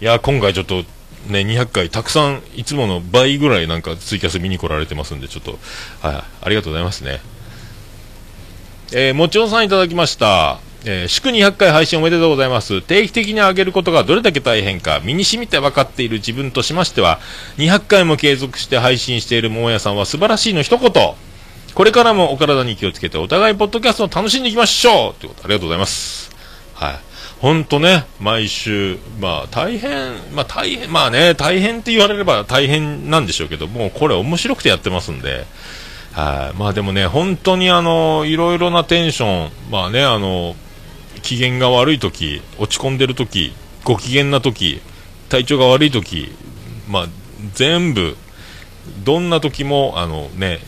[0.00, 0.84] いや、今回ちょっと、
[1.26, 5.58] ね、200回、たくさん、いつもの倍ぐらいなんかツイキャス見に来られてますんで、ちょっと、
[6.00, 7.20] はい、ありがとうございますね。
[8.92, 10.58] えー、もちおさんいただきました。
[10.84, 12.82] えー祝200回配信おめでとうございます。
[12.82, 17.20] 定期的に上げることがどれだけ大変か、身に染みて分かっている自分としましては、
[17.58, 20.92] 200回も継続して配信している桃屋さんは素晴らしいの一言。
[21.74, 26.30] これからもお体に気をつけて、お互いポッドキャストを楽しんでいきましょうということ、ありがとうございます。
[26.74, 27.11] はい。
[27.42, 35.44] ほんとね、毎週、まあ大変、まあ大変、まあね、大変って言われれば大変なんでしょうけど、もうこれ面白くてやってますんで、
[36.12, 36.56] はい。
[36.56, 40.54] まあでもね、本当にあの、いろいろなテンション、まあね、あの、
[41.22, 44.80] 機嫌が悪い時、落ち込んでる時、ご機嫌な時、
[45.28, 46.30] 体調が悪い時、
[46.88, 47.06] まあ
[47.54, 48.16] 全部、
[49.02, 50.60] どんな時も、あのね、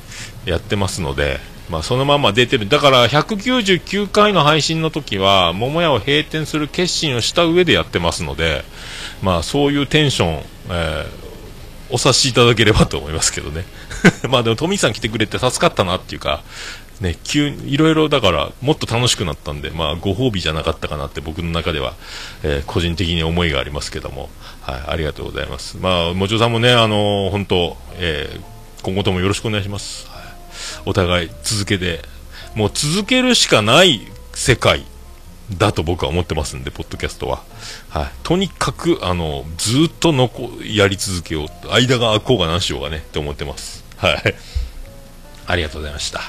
[0.45, 1.39] やってますので、
[1.71, 2.69] まあそのまま出てる。
[2.69, 8.65] だから199回の配信の時は、桃屋を閉店する決心をした上でやってますので、
[9.23, 11.25] まあそういうテンション、えー
[11.91, 13.65] お察しいただければと思いますけどね。
[14.29, 16.43] まあでもトミーさん来てくれて助かったなっていうか、
[17.01, 21.95] ね、急、いろいろだから、もっと楽しくなったんで、まあ、ご褒美じゃなかったかなって僕の中では、
[22.43, 24.31] えー個人的に思いがありますけども、
[24.63, 25.77] はい、ありがとうございます。
[25.79, 30.14] まあ、もちろさんもね、あのー本当、えー今後ともよろしくお願いします。
[30.87, 32.03] お互い続けて、
[32.55, 34.85] もう続けるしかない世界
[35.51, 37.43] だと僕は思ってますんで、ポッドキャストは。
[37.89, 38.07] はい。
[38.23, 41.73] とにかく、あの、ずっとのこ、やり続けよう。
[41.73, 43.85] 間が空こうが何しようがね、って思ってます。
[43.97, 44.35] はい。
[45.47, 46.21] ありがとうございました。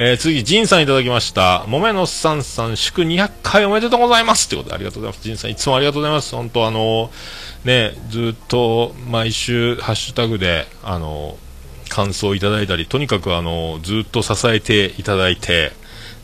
[0.00, 1.64] えー、次、ジンさんいただきました。
[1.66, 5.24] もめのさんさん、祝200回おめでとうございますってことでありがとうございます。
[5.24, 6.36] ジンさん、いつもありがとうございます。
[6.36, 7.10] 本当あの
[7.64, 11.36] ね、ずっと毎週、ハッシュタグで、あの
[11.98, 15.72] 感想をいただいたり、とにかくあのずっと支えていただいて、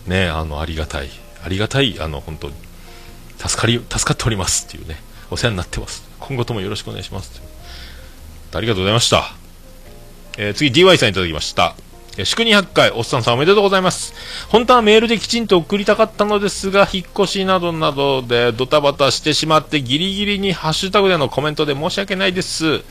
[0.06, 1.08] ね、あの、ありがたい。
[1.44, 2.54] ありがたい、あの、本当に
[3.38, 5.02] 助かり、助かっておりますっていうね、
[5.32, 6.08] お世話になってます。
[6.20, 7.42] 今後ともよろしくお願いします。
[8.52, 9.34] ありがとうございました。
[10.38, 11.74] えー次 DY さんいただきました。
[12.16, 14.14] え祝200回、おっさんさんおめでとうございます。
[14.48, 22.84] 本当はメールできちんと送りたかったのですが、引っ越しなどなどでドタバタしてしまって、ギリギリにハッシュタグでのコメントで申し訳ないです。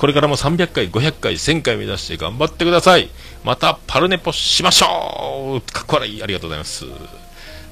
[0.00, 3.10] これからも300回、500回、1000回目指して頑張ってください。
[3.44, 6.22] また、パルネポしましょうかっこ悪い。
[6.22, 6.86] ありがとうございます。
[6.86, 7.06] ありがとう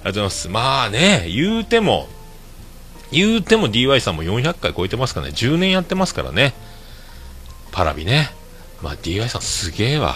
[0.05, 0.49] ございます。
[0.51, 2.07] まあね、言うても、
[3.11, 5.33] 言うても DY さんも400回超えてますからね。
[5.33, 6.53] 10年やってますからね。
[7.73, 8.29] パラビね。
[8.83, 10.15] まあ DY さんすげえわ。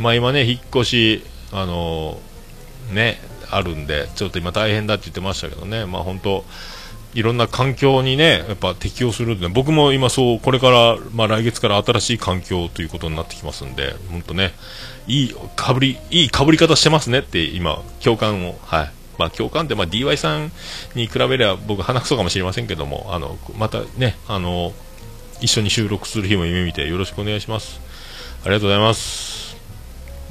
[0.00, 1.22] まあ今ね、引っ越し、
[1.52, 3.20] あのーね、
[3.52, 5.86] あるんで、ちょっと今大変だって言ってましたけどね。
[5.86, 6.44] まあ本当
[7.14, 14.52] いろんな環境にね、やっぱ適応するんで、僕も今そう、これから、まあ来月から新しい環境ということになってきますんで、本当ね、
[15.06, 18.90] いいかぶり、いいかぶり方してますねって今、共感を、はい。
[19.18, 20.52] まあ共感って、まあ DY さん
[20.94, 24.72] に比べれば僕鼻くそかもしれませんけども、あの、またね、あの、
[25.40, 27.80] 一緒に収録する日も夢見てよろしくお願いします。
[28.44, 29.56] ありがとうございます。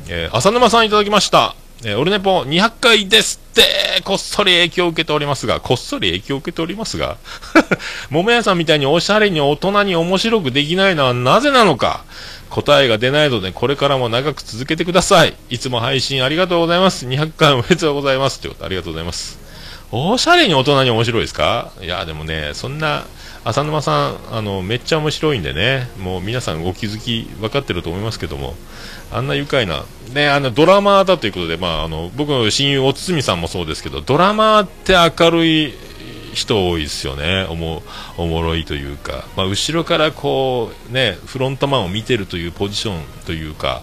[0.08, 1.59] えー浅沼さんいただきました。
[1.86, 7.18] えーオルネポ200回ですって、こっそり影響を受けておりますが、こっそり影響を受けておりますが、
[8.10, 12.04] 桃屋さんみたいにおしゃれに大人に面白くできないのはなぜなのか、
[12.50, 15.36] 答えが出ないので、これからも長く続けてください。
[15.50, 17.06] いつも配信ありがとうございます。
[17.08, 18.40] 200回おめでとうございます。
[18.42, 19.40] ということありがとうございます。
[19.92, 21.72] おしゃれに大人に面白いですか？
[21.82, 23.06] いや、でもね、そんな、
[23.46, 28.54] 浅沼さん、あの、めっちゃ面白いんでね、もう皆さんお気づき分かってると思いますけども、
[29.12, 35.74] あんな愉快な、ね、あの、ドラマーだということで、まあ、あの、僕の親友、おつみさんもそうですけど、ドラマーって明るい
[36.34, 37.46] 人多いですよね。
[37.50, 37.84] おも、
[38.18, 43.82] おもろいというか、まあ、後ろからこう、ね、フロントマンを見てるというポジションというか、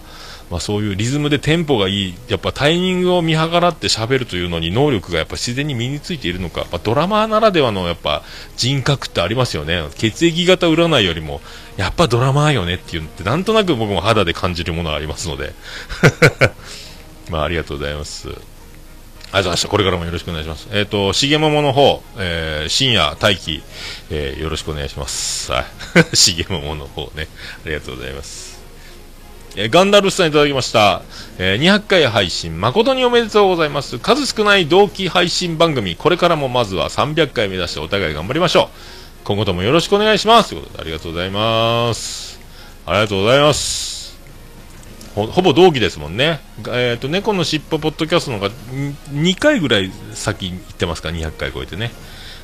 [0.49, 8.23] まあ、そういうリズムでテンポがいい、やっぱタイミングを見計らって喋るというのに能力がやっぱ自然に身についているのか、まあ、ドラマーならではのやっぱ
[8.55, 9.83] 人格ってありますよね。
[9.95, 11.41] 血液型占いよりも、
[11.75, 15.53] やっぱドラマーよねっていうのって、なんとなく僕も肌で感じるものがありますので。
[17.29, 18.29] まあ、ありがとうございます。
[18.29, 18.41] ありがとう
[19.31, 19.67] ございました。
[19.67, 20.69] これからもよろしくお願いします。
[20.71, 23.61] えっ、と、しげももの方、えー深夜待機、
[24.09, 25.51] えーよろしくお願いします。
[25.51, 25.65] は
[26.13, 26.15] い。
[26.15, 27.27] しげももの方ね。
[27.65, 28.46] ありがとうございます。
[29.59, 31.01] えガンダルスさんいただきました。
[31.39, 33.97] えー200回配信、誠におめでとうございます。
[33.97, 38.67] 数少ない同期配信番組、これからもまずは300回目指してお互い頑張りましょう。
[39.23, 40.49] 今後ともよろしくお願いします。
[40.49, 42.39] ということで、ありがとうございます。
[42.85, 44.15] ありがとうございます。
[45.15, 46.39] ほほぼ同期ですもんね。
[46.67, 48.51] えっ、と、猫のしっぽポッドキャストの方が
[49.11, 51.91] 2回ぐらい先行ってますか、200回超えてね。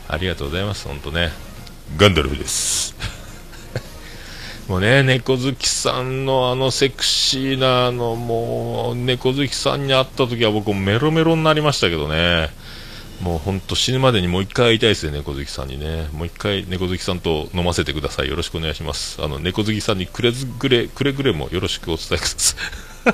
[0.08, 1.30] ありがとうございます、本当ね。
[1.96, 2.96] ガンダルフです。
[4.68, 12.50] もうね、猫好きさんのあのセクシーな、あの、もう、猫好きさんに会った時は僕メロメロになりましたけどね。
[13.22, 16.08] もうほんと死ぬまでにもう一回会いたいですね、猫好きさんにね。
[16.14, 18.30] もう一回猫好きさんと飲ませてください。
[18.30, 19.22] よろしくお願いします。
[19.22, 23.14] あの、猫好きさんにくれぐれ、くれぐれもよろしくお伝えください。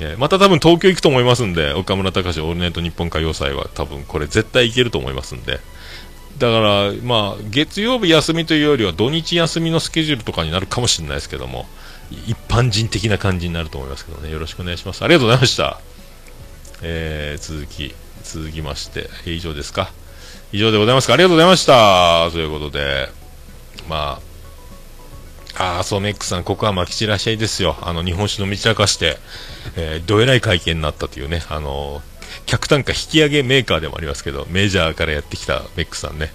[0.00, 5.58] えまた多分東京行くと思いますんで、岡村隆史オールナイト日本歌謡祭は多分これ絶対行けると思いますんで。
[6.38, 11.66] だから、まあ、月曜日休みというよりは土日休みのスケジュールとかになるかもしれないですけども、
[12.26, 15.02] 一般人的な感じになると思いますけどね、よろしくお願いします。
[15.02, 15.80] ありがとうございました。
[16.82, 19.90] えー、続き、続きまして、え以上ですか。
[20.52, 21.14] 以上でございますか。
[21.14, 22.30] ありがとうございました。
[22.30, 23.10] ということで、
[23.88, 24.20] ま
[25.56, 27.76] あ、ああ、そう、メックさん、ここはまき散らし合いですよ。
[27.82, 29.18] あの、日本酒飲み散らかして、
[29.76, 32.00] えー、どえらい会見になったというね、あの
[32.46, 36.32] 客単価引き上げメーカーでもありますけど、メジャーからやってきたメックさんね。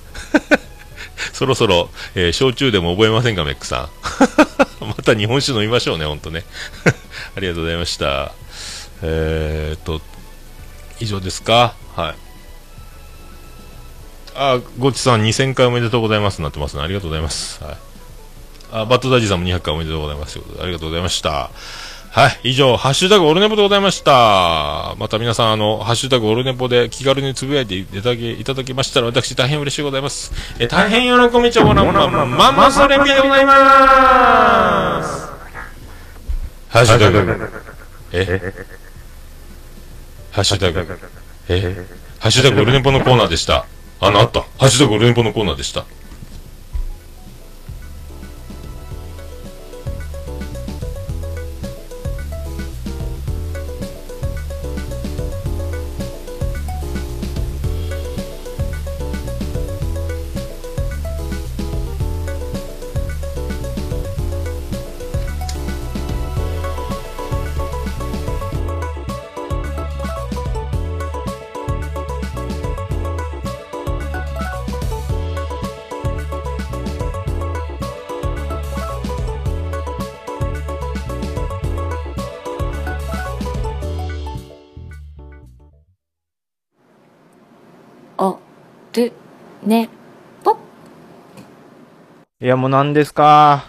[1.33, 3.89] そろそろ、えー焼酎でも覚えませんか、メックさ
[4.81, 4.85] ん。
[4.85, 6.43] また日本酒飲みましょうね、ほんとね。
[7.35, 8.33] ありがとうございました。
[9.01, 10.01] えーっと、
[10.99, 11.75] 以上ですか？
[11.95, 12.15] はい。
[14.35, 16.83] あ、ゴチさん2000回おめでとうございますなってますね。
[16.83, 17.63] ありがとうございます。
[17.63, 17.77] はい。
[18.71, 20.39] あ、バットダディさんも200回おめでとうございます。
[20.61, 21.51] ありがとうございました。
[22.13, 22.51] はい。
[22.51, 24.93] 以上、ハッシュタグオルネポでございました。
[24.99, 30.31] また皆さん、あの、ハッシュタグオルネポで気軽につぶやいていただけ、いただきましたら、私大変嬉しいございます。
[30.59, 35.27] え、大変喜びちょもらんままんまんまそれみでございます。
[36.69, 37.51] ハッシュタグ、
[38.11, 38.53] え
[40.33, 40.99] ハッシュタグ、
[41.49, 41.87] え
[42.19, 43.65] ハッシュタグオルネポのコーナーでした。
[43.99, 44.41] あの、あった。
[44.41, 45.83] ハッシュタグオルネポのコーナーでした。
[92.73, 93.65] 何ですか？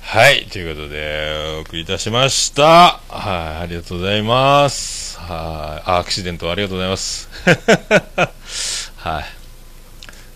[0.00, 3.00] はい、ということで、お送りいたしました。
[3.08, 5.18] はい、ありがとうございます。
[5.18, 7.28] はい、あアクシデントありがとうございます。
[8.98, 9.24] はい。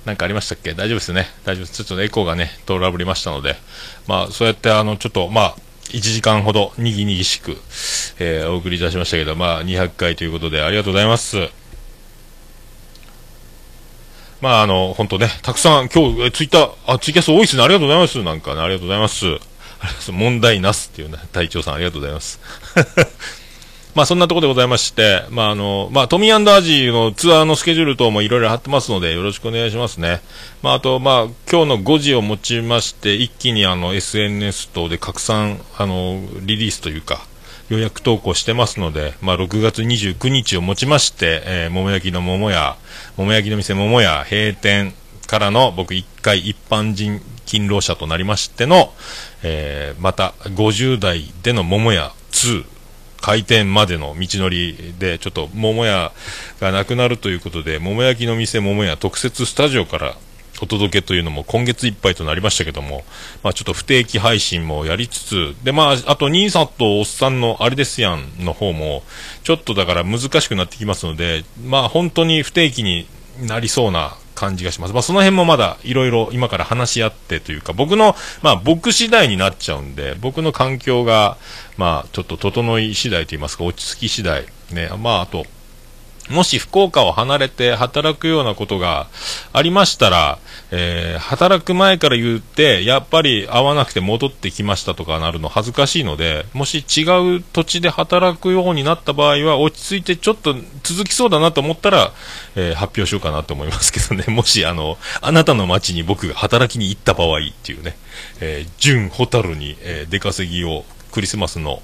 [0.05, 0.75] なんかありましたっけ？
[0.75, 1.31] 大丈夫ですね。
[1.45, 1.85] 大丈夫です。
[1.85, 3.55] ちょっとエコーがね、トラブりましたので、
[4.09, 5.57] まあ、そうやって、あの、ちょっと、まあ、
[5.91, 7.57] 1時間ほど、にぎにぎしく、
[8.19, 11.49] えーお送りいたしましたけど、まあ、200回ということで、ありがとうございます。
[14.41, 17.63] まあ、あの、本当ね、たくさん、今日、ツイッター、あ、ツイキャス多いですね。
[17.63, 18.23] ありがとうございます。
[18.23, 19.27] なんかね、ありがとうございます。
[20.13, 22.41] 問題なすっていうね、隊長さんありがとうございます。
[23.95, 30.21] まあそんなところでございまして、まああの、まあトミーアジーのツアーのスケジュール等もいろいろ貼ってますのでよろしくお願いしますね。
[30.63, 37.25] まああと、まあ今日の5時をもちまして一気にあの SNS 等で拡散、あの、リリースというか、
[37.71, 42.77] 予約投稿してますので、まあ6月29日をもちまして、えー桃焼きの桃屋、
[43.17, 44.93] 桃焼きの店桃屋閉店
[45.27, 48.93] からの僕1回一般人勤労者となりましての、
[49.43, 52.65] えーまた50代での桃屋2
[53.23, 56.13] 開店までの道のりでちょっと桃屋
[56.61, 60.15] がなくなるということで桃焼きの店桃屋特設スタジオから
[60.61, 63.05] お届けというのも今月いっぱいとなりましたけども、
[63.43, 69.03] まあ、ちょっと不定期配信もやりつつで、まあ、あと兄さんとおっさんのあれですやんの方も
[69.45, 73.07] ちょっとだから難しくなってきますので、まあ、本当に不定期に
[73.43, 74.93] なりそうな感じがします。
[74.93, 81.39] まあ、その辺もまだいろいろ今から話し合ってというか、僕の、まあ、僕次第になっちゃうんで、僕の環境が、
[81.77, 84.47] まあ、ちょっと整い次第といいますか、落ち着き次第。
[84.71, 85.47] ね、まあ、あと、
[86.31, 89.09] もし福岡を離れて働くようなことが
[89.53, 90.39] ありましたら、
[90.71, 97.03] えー働く前から言って、やっぱり会わなくて戻ってきましたとかなるの恥ずかしいので、もし違
[97.39, 102.13] う土地で働くようになった場合は、落ち着いてちょっと続きそうだなと思ったら、
[102.55, 107.97] えー発表しようかなと思いますけどね、 もしあの、あなたの町に僕が働きに行った場合っていうね、
[108.41, 111.83] えー、純ホタルに、えー出稼ぎを、クリスマスの、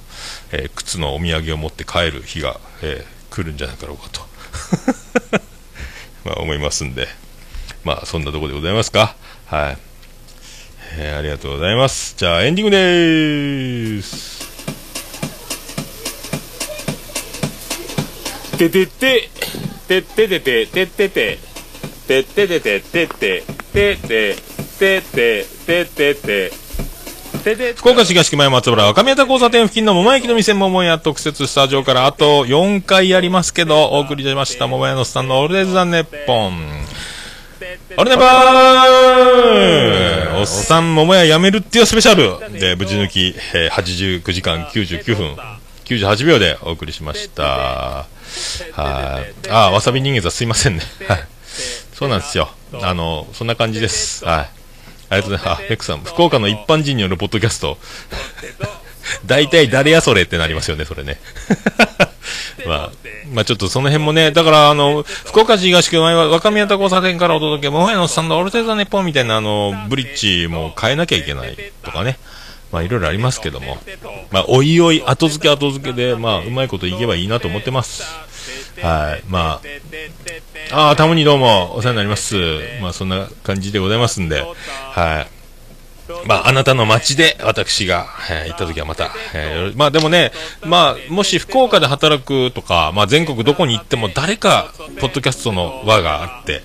[0.53, 4.21] えー靴のお土産を持って帰る日が、えー来るんじゃないかろうかと。
[6.25, 7.09] まあ思いますんで、
[7.85, 9.17] まあそんなとこでございますか。
[9.47, 9.79] はい。
[10.99, 12.15] えー、ありがとうございます。
[12.17, 14.43] じゃあエンディングでーす。
[18.59, 19.31] ててて、
[19.89, 21.39] てててて、ててて、
[22.07, 23.43] てててて、ててて、
[23.73, 24.37] てて
[24.79, 26.62] てて、てててて、
[27.43, 34.69] 福岡市東区前松原若宮田交差点付近の桃焼きの店桃屋特設スタジオからあと4回やりますけどお送りしました。
[34.69, 36.57] 桃屋のスタンドオールデイズ・ザ・ネッポン。
[37.97, 42.39] オルネバーおっさん桃屋やめるっていうスペシャル。
[42.61, 45.37] で無事抜き、えー、89時間99分。
[45.85, 47.43] 98秒でお送りしました。
[47.43, 48.07] は
[49.21, 49.51] い。
[49.51, 50.83] あわさび人間さんすいませんね。
[51.09, 51.27] はい。
[51.93, 52.51] そうなんですよ。
[52.83, 54.25] あのそんな感じです。
[54.25, 54.62] はい。
[55.13, 55.61] ありがとうございます。
[55.61, 57.77] あ、メックさん、福岡の一般人によるポッドキャスト。
[59.27, 61.21] 大体誰やそれってなりますよね、それね。
[62.67, 62.91] まあ、
[63.33, 72.19] まあちょっとその辺もね、だからあの、福岡市東区前は若宮田交差点からお届け、もはやのスタンドオルテザネポンみたいなあの、ブリッジも変えなきゃいけないとかね。
[72.71, 73.79] まあいろいろありますけども。
[74.31, 78.05] まあおいおい後付け後付けで、まあうまいこといけばいいなと思ってます。
[78.81, 79.23] はい。
[79.29, 79.61] ま
[80.73, 82.37] あ、ああ、たまにどうもお世話になります。
[82.81, 85.43] まあそんな感じでございますんで、はい。
[86.27, 90.33] まあ、あなたの街で私が、えー、行った時はまた、えー、まあでもね、
[90.65, 96.63] まあ、もし福岡で働くとか、まあ全国どこに行っても誰か、ポッドキャストの輪があって、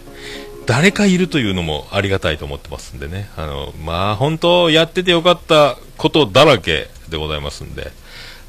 [0.65, 3.29] 誰かいるというのもありがたいと思ってますんでね。
[3.38, 7.91] あの、まあ本当やっててよかったことだらけでございますんで、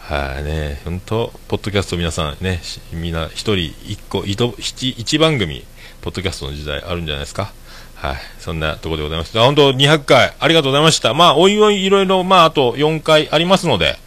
[0.09, 2.63] はいね、本当、ポッドキャスト皆さんね、
[2.95, 5.67] みんな一人一個、一番組、
[6.01, 7.53] ポッドキャストの時代あるんじゃないですか。
[7.95, 8.17] はい。
[8.39, 9.39] そんなところでございます。
[9.39, 11.13] 本当、200回、ありがとうございました。
[11.13, 13.99] まあ、おいおいいろいろ、まあ、あと4回ありますので、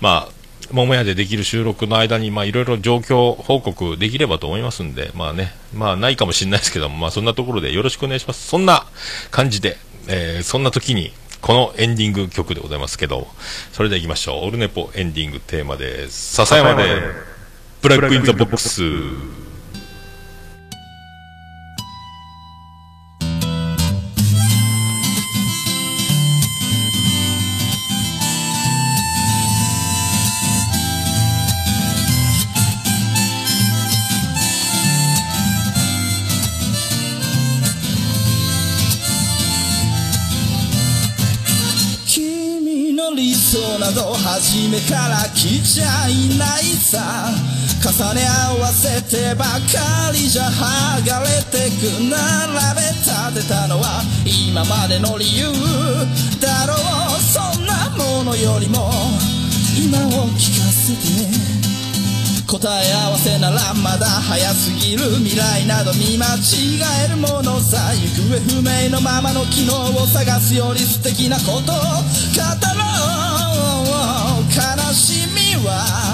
[0.00, 0.32] まあ、
[0.70, 8.46] 桃屋でできる収録の間に、まあ、いろいろ状況報告できればと思いますんで、まあね、まあ、ないかもしれないですけども、まあ、そんなところでよろしくお願いします。
[8.46, 8.86] そんな
[9.32, 13.26] 感じで、えー、そんな時に、このエンディング曲でございますけど、
[13.72, 14.48] それでは行きましょう。
[14.48, 16.34] オルネポエンディングテーマです。
[16.36, 17.00] 笹山で、
[17.82, 18.82] ブラックインザボックス。
[46.90, 47.30] さ
[47.78, 52.18] 重ね合わせてばかりじゃ剥がれてく並
[52.74, 55.46] べ立てたのは今までの理由
[56.40, 57.20] だろう。
[57.22, 58.90] そんなものよりも
[59.78, 61.06] 今を聞かせて
[62.48, 73.30] 答え合わせならまだ早すぎる未来など見間違えるものさ行方不明のままの機能を探すより素敵なこと語ろう。
[74.50, 76.09] 悲しみは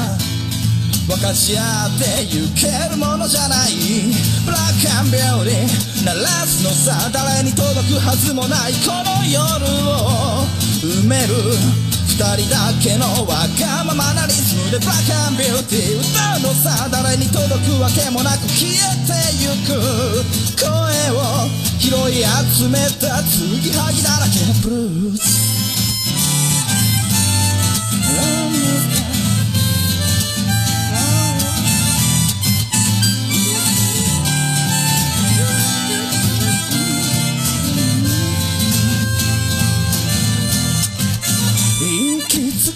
[1.06, 4.10] 分かち合ってゆけるものじゃない。
[4.44, 10.46] ブラックアンビューティー鳴らすのさ誰に届くはずもないこの夜を
[10.82, 11.34] 埋める
[12.10, 18.74] 二人だけのわがままなリズムでブラックアンビューティー歌うのさ誰に届くわけもなく消え
[19.06, 19.78] てゆく。
[20.58, 20.66] 声
[21.14, 21.46] を
[21.78, 25.65] 拾い集めた継ぎはぎだらけのブルース。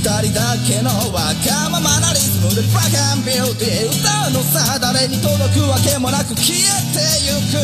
[0.00, 2.88] 二人だけのわがままなリズムでバカ
[3.20, 6.64] ンビューティー歌うのさ誰に届くわけもなく消え
[6.96, 7.60] てゆく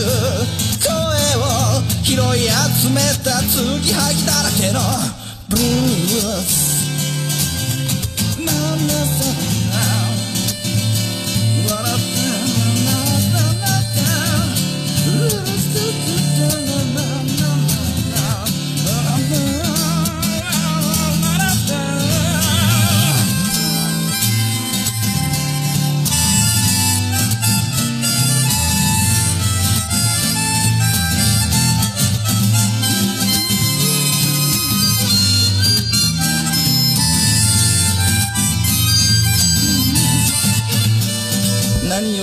[0.84, 0.92] 声
[1.40, 2.44] を拾い
[2.76, 4.84] 集めた継ぎはぎだらけの
[5.48, 6.84] ブルース。
[8.44, 9.65] なんだ笑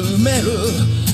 [0.00, 0.50] 埋める。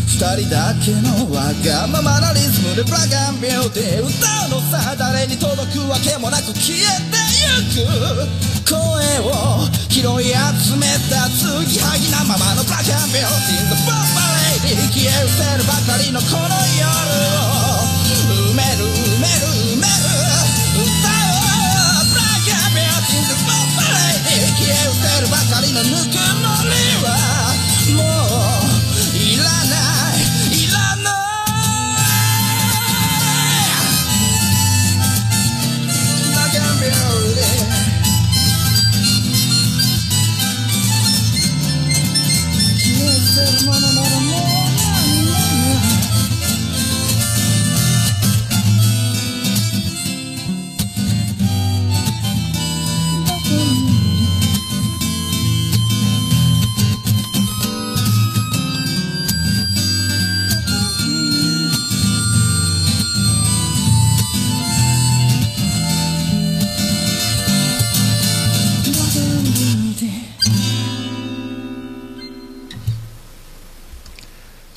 [0.06, 4.08] 二人だけのわがままなリズムでブラックビューティー歌
[4.48, 6.80] うのさ誰に届くわけもなく消え
[7.12, 8.64] てゆく。
[8.64, 8.80] 声
[9.28, 14.16] を拾い集めた継ぎはぎなままのブラックビューティー The Bomb
[14.64, 16.18] Lady 消え失せるばかりの。
[16.20, 16.88] この夜
[17.36, 17.84] を
[18.50, 20.00] 埋める埋める埋める
[20.80, 26.72] 歌おうブラックビューティー The Bomb Lady 消え失せるばかりのぬくもり
[27.04, 27.25] は。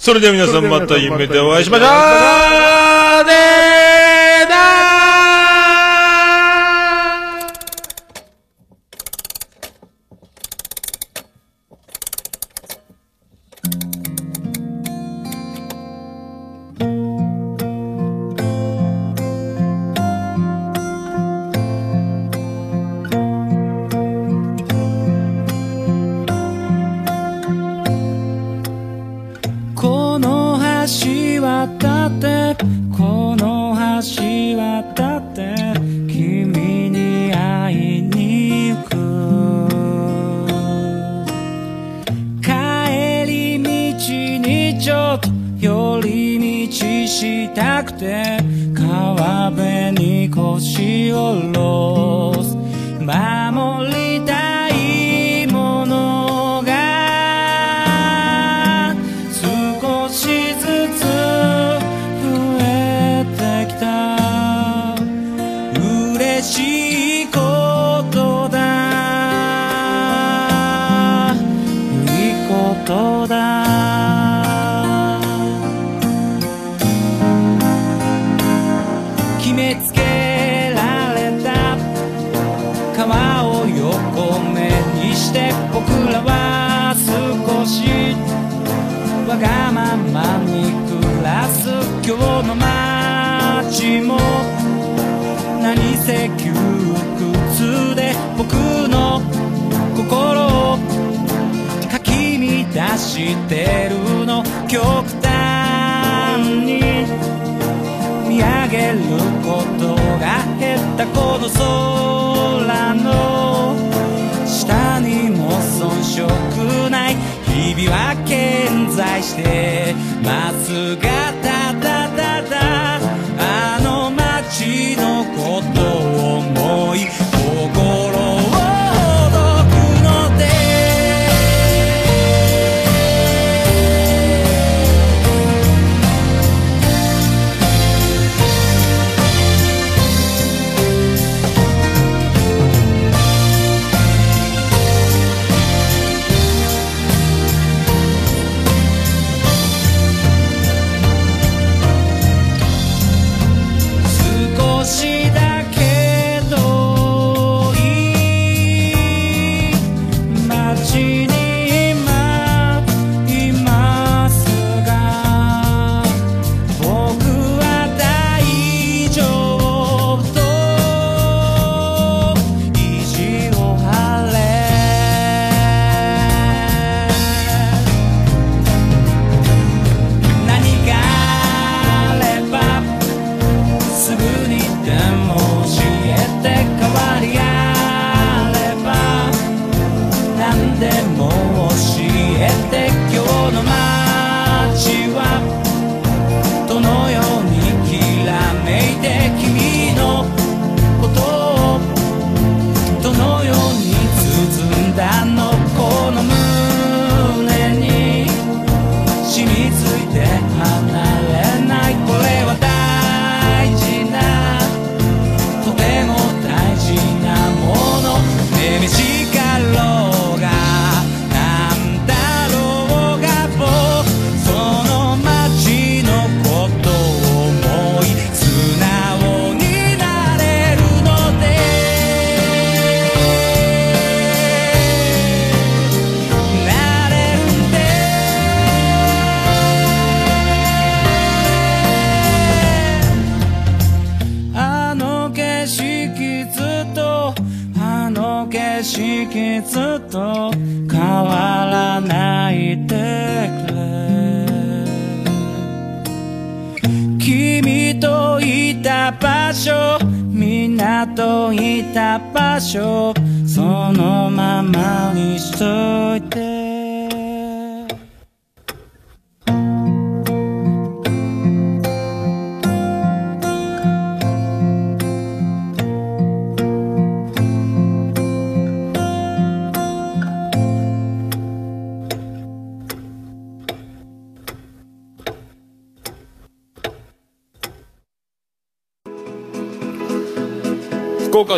[0.10, 1.88] それでは皆さんまた夢でお会いしましょう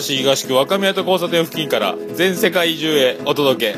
[0.02, 3.78] 福岡市東区若宮と交差点付近から全世界中へお届け。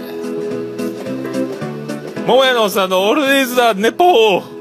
[2.26, 4.53] 桃屋のおっさんのオールディーズだネポー